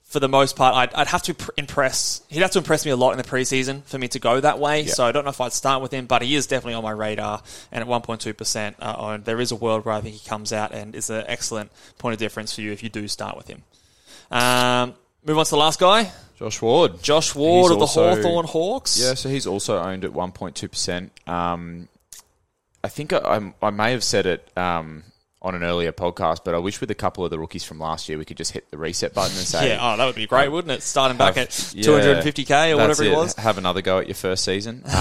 [0.03, 2.21] for the most part, I'd, I'd have to impress.
[2.27, 4.59] He'd have to impress me a lot in the preseason for me to go that
[4.59, 4.81] way.
[4.81, 4.91] Yeah.
[4.93, 6.91] So I don't know if I'd start with him, but he is definitely on my
[6.91, 7.41] radar.
[7.71, 10.73] And at 1.2% uh, owned, there is a world where I think he comes out
[10.73, 13.63] and is an excellent point of difference for you if you do start with him.
[14.31, 17.01] Um, move on to the last guy, Josh Ward.
[17.03, 18.99] Josh Ward He's of the also- Hawthorn Hawks.
[19.01, 21.09] Yeah, so he's also owned at 1.2%.
[21.27, 21.87] Um,
[22.83, 25.03] I think I, I, I may have said it um,
[25.43, 28.07] on an earlier podcast, but I wish with a couple of the rookies from last
[28.07, 30.27] year we could just hit the reset button and say, Yeah, oh, that would be
[30.27, 30.83] great, wouldn't it?
[30.83, 33.33] Starting back have- at yeah, 250k or whatever it was.
[33.35, 34.83] Have another go at your first season.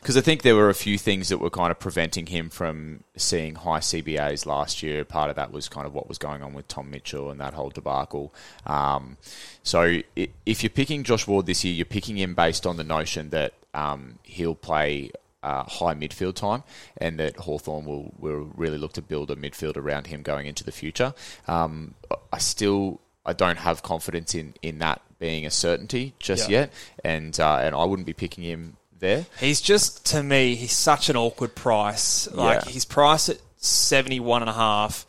[0.00, 3.04] Because I think there were a few things that were kind of preventing him from
[3.16, 5.04] seeing high CBAs last year.
[5.04, 7.54] Part of that was kind of what was going on with Tom Mitchell and that
[7.54, 8.34] whole debacle.
[8.66, 9.16] Um,
[9.62, 13.30] so if you're picking Josh Ward this year, you're picking him based on the notion
[13.30, 15.10] that um, he'll play
[15.42, 16.62] uh, high midfield time,
[16.98, 20.64] and that Hawthorn will, will really look to build a midfield around him going into
[20.64, 21.14] the future.
[21.48, 21.94] Um,
[22.32, 26.60] I still I don't have confidence in, in that being a certainty just Yeah.
[26.60, 26.72] yet,
[27.04, 29.26] and uh, and I wouldn't be picking him there.
[29.38, 32.30] He's just to me, he's such an awkward price.
[32.32, 32.70] Like Yeah.
[32.72, 35.06] he's priced at seventy one and a half.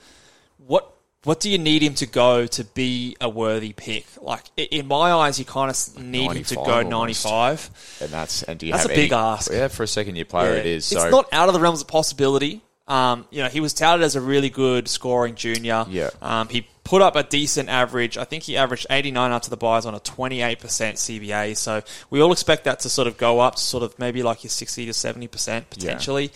[1.23, 4.05] What do you need him to go to be a worthy pick?
[4.21, 6.89] Like in my eyes, you kind of need him to go almost.
[6.89, 7.69] ninety five.
[8.01, 9.51] And that's and do you That's have a big any- ask.
[9.51, 10.85] Yeah, for a second year player, it is.
[10.85, 12.61] So It's not out of the realms of possibility.
[12.87, 15.85] Um, you know, he was touted as a really good scoring junior.
[15.87, 16.09] Yeah.
[16.21, 18.17] Um, he put up a decent average.
[18.17, 21.55] I think he averaged 89 up to the buys on a 28% CBA.
[21.55, 24.43] So we all expect that to sort of go up to sort of maybe like
[24.43, 26.31] your 60 to 70% potentially.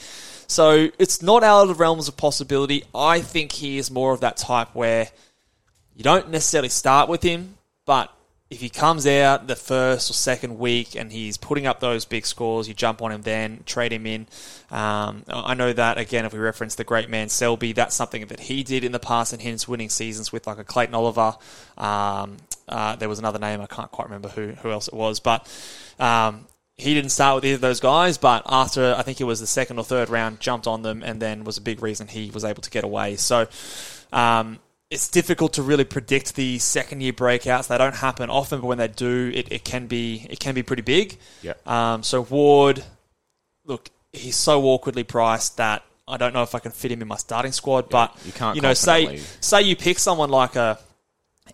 [0.48, 2.84] So it's not out of the realms of possibility.
[2.94, 5.10] I think he is more of that type where
[5.96, 8.12] you don't necessarily start with him, but
[8.50, 12.28] if he comes out the first or second week and he's putting up those big
[12.28, 14.28] scores, you jump on him then, trade him in.
[14.70, 18.42] Um, I know that, again, if we reference the great man Selby, that's something that
[18.42, 21.36] he did in the past in his winning seasons with like a Clayton Oliver.
[21.78, 22.38] Um,
[22.70, 25.48] uh, there was another name, I can't quite remember who, who else it was, but
[26.00, 26.46] um,
[26.78, 29.48] he didn't start with either of those guys, but after I think it was the
[29.48, 32.44] second or third round, jumped on them and then was a big reason he was
[32.44, 33.16] able to get away.
[33.16, 33.48] So
[34.12, 34.60] um,
[34.90, 37.68] it's difficult to really predict the second year breakouts.
[37.68, 40.64] They don't happen often, but when they do, it, it can be it can be
[40.64, 41.18] pretty big.
[41.42, 41.54] Yeah.
[41.66, 42.84] Um, so Ward,
[43.66, 47.08] look, he's so awkwardly priced that I don't know if I can fit him in
[47.08, 47.90] my starting squad.
[47.90, 50.78] but you can't you know, say say you pick someone like a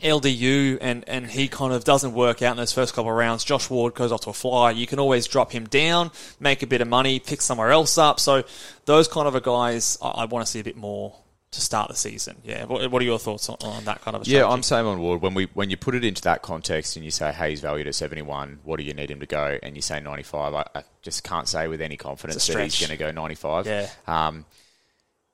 [0.01, 3.43] LDU and, and he kind of doesn't work out in those first couple of rounds.
[3.43, 4.71] Josh Ward goes off to a flyer.
[4.73, 8.19] You can always drop him down, make a bit of money, pick somewhere else up.
[8.19, 8.43] So
[8.85, 11.15] those kind of a guys, I, I want to see a bit more
[11.51, 12.37] to start the season.
[12.45, 14.47] Yeah, what, what are your thoughts on, on that kind of a Yeah.
[14.47, 15.21] I'm same on Ward.
[15.21, 17.87] When we when you put it into that context and you say, "Hey, he's valued
[17.87, 18.59] at 71.
[18.63, 21.49] What do you need him to go?" and you say 95, I, I just can't
[21.49, 23.67] say with any confidence that he's going to go 95.
[23.67, 23.89] Yeah.
[24.07, 24.45] Um,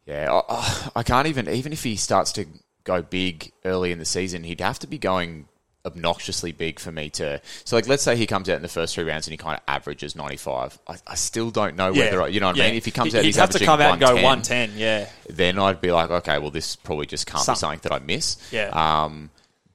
[0.07, 2.47] yeah, I- I, I can't even even if he starts to
[2.87, 5.47] go big early in the season, he'd have to be going
[5.85, 7.39] obnoxiously big for me to.
[7.63, 9.55] So, like, let's say he comes out in the first three rounds and he kind
[9.57, 10.77] of averages 95.
[10.87, 12.05] I, I still don't know Yeah.
[12.05, 12.65] whether I- you know what Yeah.
[12.65, 12.75] I mean.
[12.77, 14.77] If he comes He- out, he'd he's have to come out and go 110, 110.
[14.77, 17.99] Yeah, then I'd be like, okay, well, this probably just can't be something that I
[17.99, 18.37] miss.
[18.51, 18.69] Yeah.
[18.73, 19.29] Um,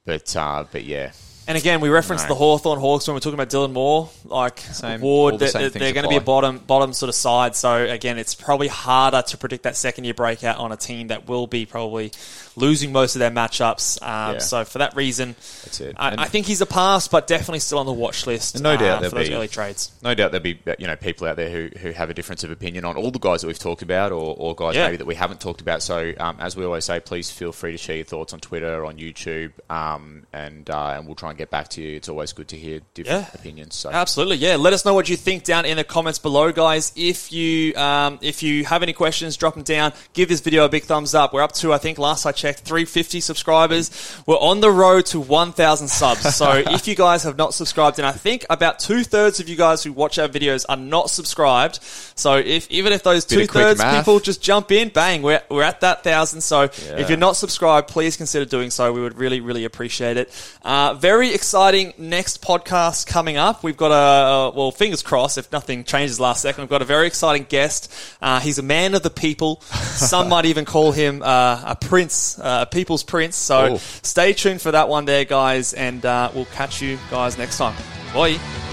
[0.05, 1.13] but uh, but yeah,
[1.47, 2.29] And again, we referenced No.
[2.29, 4.09] the Hawthorn Hawks when we're talking about Dylan Moore.
[4.23, 7.55] Like Same- Ward, the they're, they're going to be a bottom bottom sort of side.
[7.55, 11.27] So again, it's probably harder to predict that second year breakout on a team that
[11.27, 12.11] will be probably
[12.55, 14.01] losing most of their matchups.
[14.01, 14.39] Um, Yeah.
[14.39, 15.35] So for that reason,
[15.65, 15.95] That's it.
[15.97, 18.61] I, I think he's a pass, but definitely still on the watch list.
[18.61, 19.91] No doubt uh, there'll for those be- early trades.
[20.01, 22.51] no doubt there'll be you know people out there who, who have a difference of
[22.51, 24.85] opinion on all the guys that we've talked about, or, or guys Yeah.
[24.85, 25.81] maybe that we haven't talked about.
[25.83, 28.85] So um, as we always say, please feel free to share your thoughts on Twitter,
[28.85, 31.95] on YouTube, um, and uh, and we'll try and get back to you.
[31.97, 33.29] It's always good to hear different Yeah.
[33.33, 33.75] opinions.
[33.75, 34.55] So Absolutely, yeah.
[34.55, 36.91] Let us know what you think down in the comments below, guys.
[36.95, 39.93] If you um, if you have any questions, drop them down.
[40.13, 41.33] Give this video a big thumbs up.
[41.33, 43.91] We're up to, I think, last I checked, 350 subscribers.
[44.25, 46.35] We're on the road to 1,000 subs.
[46.35, 49.55] So if you guys have not subscribed, and I think about two thirds of you
[49.55, 51.79] guys who watch our videos are not subscribed.
[52.15, 55.81] So if even if those two thirds people just jump in, bang, we're we're at
[55.81, 56.41] that thousand.
[56.41, 56.97] So Yeah.
[56.99, 58.91] if you're not subscribed, please consider doing so.
[58.93, 60.29] We would really, really appreciate it.
[60.63, 63.63] Uh, very exciting next podcast coming up.
[63.63, 66.63] We've got a, well, fingers crossed if nothing changes last second.
[66.63, 67.93] We've got a very exciting guest.
[68.19, 69.61] Uh, he's a man of the people.
[69.61, 73.35] Some might even call him uh, a prince, uh, a people's prince.
[73.35, 73.77] So Oh.
[74.01, 77.75] stay tuned for that one there, guys, and uh, we'll catch you guys next time.
[78.13, 78.72] Bye.